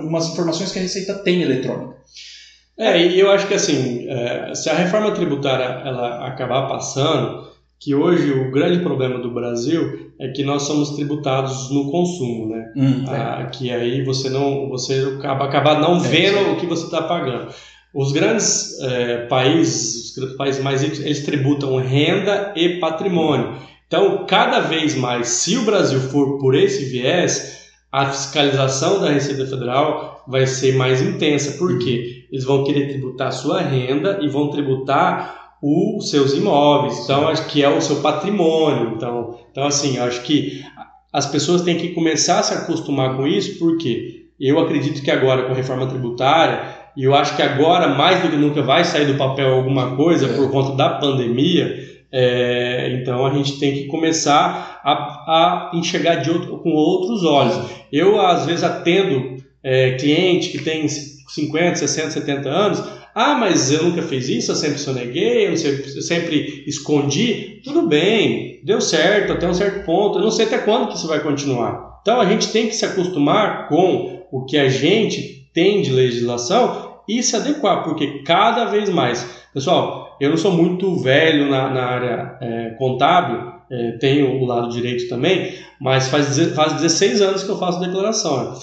umas 0.03 0.29
informações 0.31 0.73
que 0.73 0.79
a 0.79 0.83
Receita 0.83 1.15
tem 1.23 1.43
eletrônica. 1.43 1.97
É, 2.79 2.99
e 3.07 3.21
eu 3.21 3.31
acho 3.31 3.47
que 3.47 3.55
assim, 3.55 4.07
é, 4.09 4.55
se 4.55 4.71
a 4.71 4.75
reforma 4.75 5.13
tributária 5.13 5.83
ela 5.87 6.27
acabar 6.27 6.69
passando, 6.69 7.53
que 7.79 7.95
hoje 7.95 8.31
o 8.31 8.51
grande 8.51 8.79
problema 8.79 9.19
do 9.19 9.35
Brasil 9.35 10.13
é 10.21 10.29
que 10.29 10.45
nós 10.45 10.63
somos 10.63 10.91
tributados 10.91 11.69
no 11.71 11.91
consumo, 11.91 12.49
né? 12.49 12.73
Hum, 12.77 13.05
é. 13.09 13.11
ah, 13.11 13.49
que 13.53 13.73
aí 13.73 14.05
você 14.05 14.31
não, 14.31 14.69
você 14.69 15.17
acaba, 15.19 15.47
acaba 15.47 15.81
não 15.81 15.97
é, 15.97 16.09
vendo 16.09 16.53
o 16.53 16.57
que 16.57 16.67
você 16.67 16.85
está 16.85 17.03
pagando. 17.03 17.53
Os 17.95 18.13
grandes 18.13 18.81
é, 18.81 19.27
países, 19.27 20.17
os 20.17 20.33
países 20.35 20.63
mais 20.63 20.83
ricos, 20.83 21.01
eles 21.01 21.25
tributam 21.25 21.77
renda 21.77 22.53
e 22.57 22.79
patrimônio. 22.79 23.57
Então, 23.87 24.25
cada 24.27 24.61
vez 24.61 24.95
mais, 24.95 25.29
se 25.29 25.59
o 25.59 25.65
Brasil 25.65 26.01
for 26.01 26.39
por 26.39 26.55
esse 26.55 26.87
viés, 26.87 27.69
a 27.93 28.07
fiscalização 28.07 29.01
da 29.01 29.11
Receita 29.11 29.47
Federal 29.47 30.25
vai 30.27 30.47
ser 30.47 30.75
mais 30.75 31.03
intensa. 31.03 31.59
Por 31.59 31.79
quê? 31.79 32.25
Eles 32.33 32.45
vão 32.45 32.65
querer 32.65 32.89
tributar 32.89 33.29
a 33.29 33.33
sua 33.33 33.61
renda 33.61 34.19
e 34.23 34.29
vão 34.29 34.49
tributar 34.49 35.59
os 35.63 36.11
seus 36.11 36.33
imóveis, 36.33 36.99
então 37.05 37.29
acho 37.29 37.47
que 37.47 37.63
é 37.63 37.69
o 37.69 37.81
seu 37.81 38.01
patrimônio. 38.01 38.95
Então, 38.97 39.39
então 39.51 39.65
assim, 39.65 39.99
acho 39.99 40.23
que 40.23 40.65
as 41.13 41.27
pessoas 41.27 41.63
têm 41.63 41.77
que 41.77 41.91
começar 41.91 42.41
a 42.41 42.43
se 42.43 42.55
acostumar 42.55 43.17
com 43.17 43.27
isso, 43.27 43.59
porque 43.59 44.27
eu 44.41 44.59
acredito 44.59 45.03
que 45.03 45.11
agora 45.11 45.45
com 45.45 45.53
a 45.53 45.55
reforma 45.55 45.87
tributária 45.87 46.82
e 46.97 47.05
eu 47.05 47.15
acho 47.15 47.37
que 47.37 47.43
agora, 47.43 47.89
mais 47.89 48.23
do 48.23 48.29
que 48.29 48.37
nunca, 48.37 48.63
vai 48.63 48.85
sair 48.85 49.07
do 49.07 49.15
papel 49.15 49.53
alguma 49.53 49.97
coisa 49.97 50.27
é. 50.27 50.37
por 50.37 50.51
conta 50.51 50.77
da 50.77 50.91
pandemia. 50.91 51.91
É, 52.15 52.99
então 53.01 53.25
a 53.25 53.33
gente 53.33 53.59
tem 53.59 53.73
que 53.73 53.87
começar 53.87 54.81
a, 54.85 54.93
a 54.93 55.71
enxergar 55.75 56.17
de 56.17 56.31
outro, 56.31 56.59
com 56.59 56.71
outros 56.71 57.25
olhos. 57.25 57.59
Eu, 57.91 58.21
às 58.21 58.45
vezes, 58.45 58.63
atendo 58.63 59.37
é, 59.63 59.93
cliente 59.93 60.51
que 60.51 60.59
tem 60.59 60.87
50, 60.89 61.77
60, 61.77 62.11
70 62.11 62.49
anos. 62.49 62.83
Ah, 63.15 63.35
mas 63.35 63.71
eu 63.71 63.85
nunca 63.85 64.03
fiz 64.03 64.29
isso, 64.29 64.53
eu 64.53 64.57
sempre 64.57 64.79
soneguei, 64.79 65.49
eu 65.49 65.57
sempre, 65.57 65.85
eu 65.95 66.03
sempre 66.03 66.65
escondi. 66.67 67.61
Tudo 67.63 67.87
bem, 67.87 68.61
deu 68.65 68.81
certo 68.81 69.33
até 69.33 69.49
um 69.49 69.55
certo 69.55 69.85
ponto. 69.85 70.19
Eu 70.19 70.23
não 70.23 70.31
sei 70.31 70.47
até 70.47 70.59
quando 70.59 70.89
que 70.89 70.97
isso 70.97 71.09
vai 71.09 71.21
continuar. 71.21 72.01
Então 72.03 72.21
a 72.21 72.27
gente 72.27 72.51
tem 72.51 72.67
que 72.67 72.75
se 72.75 72.85
acostumar 72.85 73.69
com 73.69 74.27
o 74.31 74.45
que 74.45 74.59
a 74.59 74.69
gente 74.69 75.42
tem 75.53 75.83
de 75.83 75.91
legislação 75.91 77.01
e 77.09 77.23
se 77.23 77.37
adequar, 77.37 77.83
porque 77.83 78.23
cada 78.23 78.65
vez 78.67 78.89
mais. 78.89 79.29
Pessoal, 79.53 80.17
eu 80.21 80.31
não 80.31 80.37
sou 80.37 80.53
muito 80.53 80.97
velho 80.97 81.51
na, 81.51 81.69
na 81.69 81.85
área 81.85 82.39
é, 82.41 82.71
contábil, 82.79 83.53
é, 83.71 83.93
tenho 83.93 84.41
o 84.41 84.45
lado 84.45 84.69
direito 84.69 85.09
também, 85.09 85.55
mas 85.81 86.09
faz, 86.09 86.39
faz 86.55 86.75
16 86.75 87.21
anos 87.21 87.43
que 87.43 87.51
eu 87.51 87.59
faço 87.59 87.81
declaração. 87.81 88.55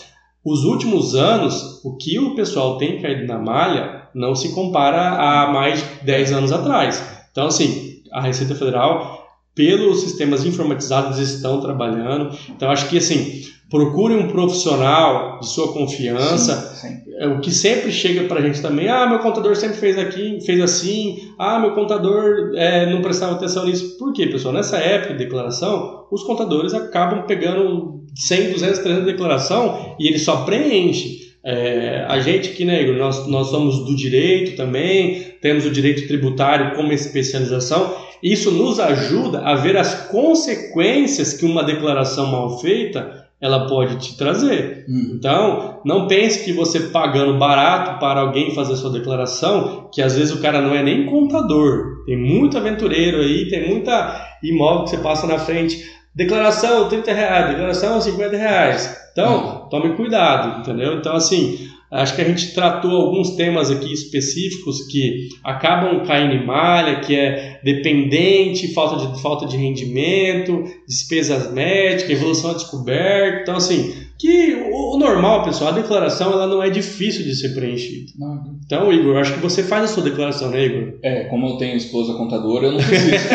Os 0.44 0.64
últimos 0.64 1.16
anos, 1.16 1.84
o 1.84 1.98
que 1.98 2.18
o 2.18 2.34
pessoal 2.34 2.78
tem 2.78 3.02
caído 3.02 3.28
na 3.28 3.38
malha 3.38 4.08
não 4.16 4.34
se 4.34 4.54
compara 4.54 5.10
a 5.10 5.52
mais 5.52 5.80
de 5.80 6.06
10 6.06 6.32
anos 6.32 6.52
atrás. 6.52 7.04
Então, 7.32 7.48
assim, 7.48 8.02
a 8.12 8.22
Receita 8.22 8.56
Federal, 8.56 9.19
pelos 9.60 10.00
sistemas 10.00 10.46
informatizados, 10.46 11.20
estão 11.20 11.60
trabalhando. 11.60 12.34
Então, 12.48 12.72
acho 12.72 12.88
que, 12.88 12.98
assim, 12.98 13.42
procure 13.70 14.16
um 14.16 14.30
profissional 14.30 15.38
de 15.42 15.50
sua 15.50 15.74
confiança. 15.74 16.76
Sim, 16.76 16.88
sim. 16.88 17.02
É, 17.18 17.28
o 17.28 17.42
que 17.42 17.52
sempre 17.52 17.92
chega 17.92 18.24
para 18.24 18.40
a 18.40 18.42
gente 18.42 18.62
também, 18.62 18.88
ah, 18.88 19.06
meu 19.06 19.20
contador 19.20 19.54
sempre 19.58 19.76
fez 19.76 19.98
aqui, 19.98 20.40
fez 20.46 20.62
assim, 20.62 21.34
ah, 21.38 21.60
meu 21.60 21.72
contador 21.72 22.54
é, 22.56 22.90
não 22.90 23.02
prestava 23.02 23.34
atenção 23.34 23.66
nisso. 23.66 23.98
Por 23.98 24.14
quê, 24.14 24.28
pessoal? 24.28 24.54
Nessa 24.54 24.78
época 24.78 25.12
de 25.12 25.20
declaração, 25.26 26.06
os 26.10 26.24
contadores 26.24 26.74
acabam 26.74 27.26
pegando 27.28 28.06
100, 28.16 28.54
200, 28.54 28.80
300 28.80 29.06
de 29.06 29.12
declaração 29.12 29.98
e 30.00 30.08
ele 30.08 30.20
só 30.20 30.46
preenche. 30.46 31.20
É, 31.44 32.06
a 32.08 32.22
gente 32.22 32.52
aqui, 32.52 32.64
né, 32.64 32.82
Igor, 32.82 32.96
nós, 32.96 33.28
nós 33.28 33.48
somos 33.48 33.86
do 33.86 33.94
direito 33.94 34.56
também, 34.56 35.34
temos 35.42 35.66
o 35.66 35.70
direito 35.70 36.08
tributário 36.08 36.78
como 36.78 36.94
especialização. 36.94 38.09
Isso 38.22 38.52
nos 38.52 38.80
ajuda 38.80 39.42
a 39.42 39.56
ver 39.56 39.78
as 39.78 40.08
consequências 40.08 41.34
que 41.34 41.46
uma 41.46 41.64
declaração 41.64 42.28
mal 42.28 42.60
feita 42.60 43.28
ela 43.42 43.68
pode 43.68 43.98
te 43.98 44.18
trazer. 44.18 44.86
Uhum. 44.88 45.14
Então, 45.16 45.80
não 45.86 46.08
pense 46.08 46.44
que 46.44 46.52
você 46.52 46.80
pagando 46.80 47.38
barato 47.38 48.00
para 48.00 48.20
alguém 48.20 48.54
fazer 48.54 48.76
sua 48.76 48.92
declaração, 48.92 49.90
que 49.94 50.02
às 50.02 50.16
vezes 50.18 50.34
o 50.34 50.42
cara 50.42 50.62
não 50.62 50.76
é 50.76 50.84
nem 50.84 51.06
contador. 51.06 52.04
Tem 52.06 52.18
muito 52.18 52.58
aventureiro 52.58 53.20
aí, 53.20 53.48
tem 53.48 53.70
muita 53.70 54.38
imóvel 54.44 54.84
que 54.84 54.90
você 54.90 54.98
passa 54.98 55.26
na 55.26 55.40
frente. 55.40 55.90
Declaração 56.14 56.90
30 56.90 57.14
reais, 57.14 57.50
declaração 57.50 58.02
50 58.02 58.36
reais. 58.36 59.10
Então, 59.14 59.62
uhum. 59.64 59.70
tome 59.70 59.96
cuidado, 59.96 60.60
entendeu? 60.60 60.96
Então, 60.96 61.16
assim, 61.16 61.69
Acho 61.92 62.16
que 62.16 62.22
a 62.22 62.26
gente 62.26 62.54
tratou 62.54 62.92
alguns 62.92 63.32
temas 63.32 63.72
aqui 63.72 63.92
específicos 63.92 64.86
que 64.88 65.30
acabam 65.44 66.06
caindo 66.06 66.36
em 66.36 66.46
malha, 66.46 67.00
que 67.00 67.16
é 67.16 67.60
dependente, 67.64 68.74
falta 68.74 69.08
de, 69.08 69.22
falta 69.22 69.48
de 69.48 69.58
rendimento, 69.58 70.64
despesas 70.88 71.52
médicas, 71.52 72.12
evolução 72.12 72.52
à 72.52 72.54
descoberta. 72.54 73.42
Então, 73.42 73.56
assim, 73.56 73.92
que 74.20 74.54
o, 74.72 74.96
o, 74.96 75.00
normal, 75.00 75.44
pessoal, 75.44 75.72
a 75.72 75.76
declaração 75.76 76.32
ela 76.32 76.46
não 76.46 76.62
é 76.62 76.70
difícil 76.70 77.24
de 77.24 77.36
ser 77.36 77.56
preenchida. 77.56 78.12
Não. 78.20 78.60
Então, 78.64 78.94
Igor, 78.94 79.18
acho 79.18 79.34
que 79.34 79.40
você 79.40 79.64
faz 79.64 79.86
a 79.86 79.88
sua 79.88 80.04
declaração, 80.04 80.52
né, 80.52 80.66
Igor? 80.66 80.94
É, 81.02 81.24
como 81.24 81.48
eu 81.48 81.58
tenho 81.58 81.76
esposa 81.76 82.14
contadora, 82.14 82.68
eu 82.68 82.74
não 82.74 82.84
preciso. 82.84 83.26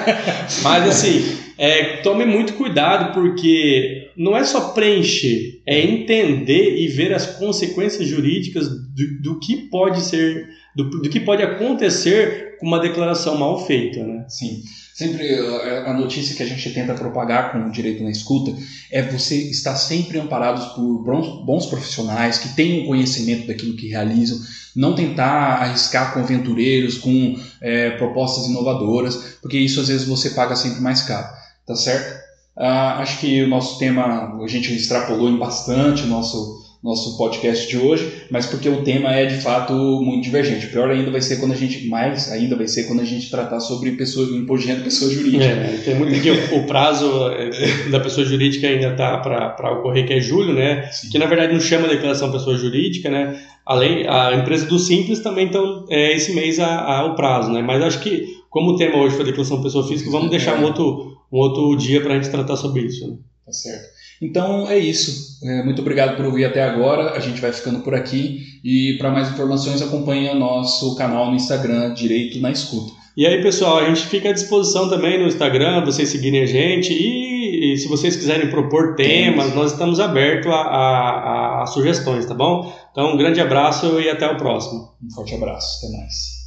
Mas, 0.62 0.88
assim, 0.88 1.47
é, 1.58 1.96
tome 1.98 2.24
muito 2.24 2.52
cuidado, 2.54 3.12
porque 3.12 4.10
não 4.16 4.36
é 4.36 4.44
só 4.44 4.70
preencher, 4.70 5.60
é 5.66 5.80
entender 5.80 6.76
e 6.78 6.86
ver 6.86 7.12
as 7.12 7.26
consequências 7.36 8.06
jurídicas 8.06 8.68
do, 8.68 9.20
do 9.22 9.40
que 9.40 9.56
pode 9.68 10.00
ser, 10.02 10.48
do, 10.74 10.88
do 10.88 11.10
que 11.10 11.18
pode 11.18 11.42
acontecer 11.42 12.56
com 12.60 12.66
uma 12.66 12.78
declaração 12.78 13.36
mal 13.36 13.66
feita, 13.66 14.04
né? 14.04 14.24
Sim. 14.28 14.62
Sempre 14.94 15.32
a 15.86 15.92
notícia 15.94 16.34
que 16.34 16.42
a 16.42 16.46
gente 16.46 16.70
tenta 16.70 16.92
propagar 16.92 17.52
com 17.52 17.68
o 17.68 17.70
direito 17.70 18.02
na 18.02 18.10
escuta 18.10 18.52
é 18.90 19.00
você 19.00 19.36
estar 19.36 19.76
sempre 19.76 20.18
amparados 20.18 20.66
por 20.72 21.04
bons 21.44 21.66
profissionais 21.66 22.38
que 22.38 22.48
tenham 22.56 22.84
conhecimento 22.84 23.46
daquilo 23.46 23.76
que 23.76 23.86
realizam, 23.86 24.40
não 24.74 24.96
tentar 24.96 25.62
arriscar 25.62 26.12
com 26.12 26.18
aventureiros, 26.18 26.98
com 26.98 27.38
é, 27.60 27.90
propostas 27.90 28.46
inovadoras, 28.46 29.38
porque 29.40 29.56
isso 29.56 29.80
às 29.80 29.86
vezes 29.86 30.04
você 30.04 30.30
paga 30.30 30.56
sempre 30.56 30.80
mais 30.80 31.02
caro, 31.02 31.28
tá 31.68 31.76
certo? 31.76 32.18
Ah, 32.56 32.98
acho 32.98 33.20
que 33.20 33.44
o 33.44 33.48
nosso 33.48 33.78
tema 33.78 34.36
a 34.42 34.48
gente 34.48 34.74
extrapolou 34.74 35.28
em 35.28 35.38
bastante 35.38 36.02
o 36.02 36.06
nosso 36.06 36.58
nosso 36.82 37.18
podcast 37.18 37.68
de 37.68 37.76
hoje, 37.76 38.08
mas 38.30 38.46
porque 38.46 38.68
o 38.68 38.82
tema 38.82 39.12
é 39.12 39.26
de 39.26 39.36
fato 39.36 39.72
muito 39.74 40.22
divergente. 40.22 40.68
Pior 40.68 40.88
ainda 40.90 41.10
vai 41.10 41.20
ser 41.20 41.38
quando 41.38 41.52
a 41.52 41.56
gente, 41.56 41.88
mais 41.88 42.30
ainda 42.30 42.54
vai 42.54 42.68
ser 42.68 42.84
quando 42.84 43.00
a 43.00 43.04
gente 43.04 43.30
tratar 43.30 43.58
sobre 43.58 43.92
pessoa, 43.92 44.28
imposto 44.36 44.66
de 44.66 44.72
renda 44.72 44.84
pessoa 44.84 45.10
jurídica. 45.10 45.44
É, 45.44 45.80
tem 45.84 45.96
muito 45.96 46.20
que 46.20 46.30
o, 46.30 46.58
o 46.58 46.66
prazo 46.66 47.30
é, 47.32 47.88
da 47.90 47.98
pessoa 47.98 48.24
jurídica 48.24 48.68
ainda 48.68 48.90
está 48.90 49.18
para 49.18 49.72
ocorrer, 49.72 50.06
que 50.06 50.12
é 50.12 50.20
julho, 50.20 50.54
né? 50.54 50.88
Sim. 50.92 51.10
Que 51.10 51.18
na 51.18 51.26
verdade 51.26 51.52
não 51.52 51.60
chama 51.60 51.88
declaração 51.88 52.30
pessoa 52.30 52.56
jurídica, 52.56 53.10
né? 53.10 53.40
Além, 53.66 54.06
a 54.08 54.34
empresa 54.34 54.64
do 54.66 54.78
Simples 54.78 55.20
também 55.20 55.46
então 55.46 55.84
é 55.90 56.14
esse 56.14 56.32
mês 56.32 56.60
a, 56.60 56.80
a, 56.80 57.04
o 57.06 57.16
prazo, 57.16 57.50
né? 57.50 57.60
Mas 57.60 57.82
acho 57.82 58.00
que, 58.00 58.24
como 58.48 58.70
o 58.70 58.76
tema 58.76 58.96
hoje 58.98 59.16
foi 59.16 59.24
declaração 59.24 59.60
pessoa 59.60 59.86
física, 59.86 60.10
vamos 60.10 60.30
deixar 60.30 60.58
um 60.58 60.64
outro, 60.64 61.07
um 61.32 61.38
outro 61.38 61.76
dia 61.76 62.00
para 62.00 62.14
a 62.14 62.16
gente 62.16 62.30
tratar 62.30 62.56
sobre 62.56 62.82
isso. 62.82 63.08
Né? 63.08 63.16
Tá 63.46 63.52
certo. 63.52 63.98
Então 64.20 64.68
é 64.68 64.78
isso. 64.78 65.38
É, 65.44 65.62
muito 65.62 65.80
obrigado 65.80 66.16
por 66.16 66.24
ouvir 66.24 66.44
até 66.44 66.62
agora. 66.62 67.12
A 67.12 67.20
gente 67.20 67.40
vai 67.40 67.52
ficando 67.52 67.80
por 67.80 67.94
aqui. 67.94 68.44
E 68.64 68.96
para 68.98 69.10
mais 69.10 69.30
informações, 69.30 69.80
acompanhe 69.80 70.28
o 70.28 70.34
nosso 70.34 70.96
canal 70.96 71.30
no 71.30 71.36
Instagram, 71.36 71.94
Direito 71.94 72.40
na 72.40 72.50
Escuta. 72.50 72.92
E 73.16 73.26
aí, 73.26 73.42
pessoal, 73.42 73.78
a 73.78 73.88
gente 73.88 74.06
fica 74.06 74.28
à 74.28 74.32
disposição 74.32 74.88
também 74.88 75.18
no 75.18 75.26
Instagram, 75.26 75.84
vocês 75.84 76.08
seguirem 76.08 76.42
a 76.42 76.46
gente. 76.46 76.92
E, 76.92 77.72
e 77.72 77.76
se 77.76 77.88
vocês 77.88 78.14
quiserem 78.14 78.48
propor 78.48 78.94
temas, 78.94 79.52
nós 79.54 79.72
estamos 79.72 79.98
abertos 79.98 80.52
a, 80.52 80.56
a, 80.56 81.62
a 81.62 81.66
sugestões, 81.66 82.26
tá 82.26 82.34
bom? 82.34 82.72
Então, 82.92 83.14
um 83.14 83.16
grande 83.16 83.40
abraço 83.40 84.00
e 84.00 84.08
até 84.08 84.30
o 84.30 84.36
próximo. 84.36 84.92
Um 85.02 85.10
forte 85.12 85.34
abraço. 85.34 85.84
Até 85.84 85.96
mais. 85.96 86.37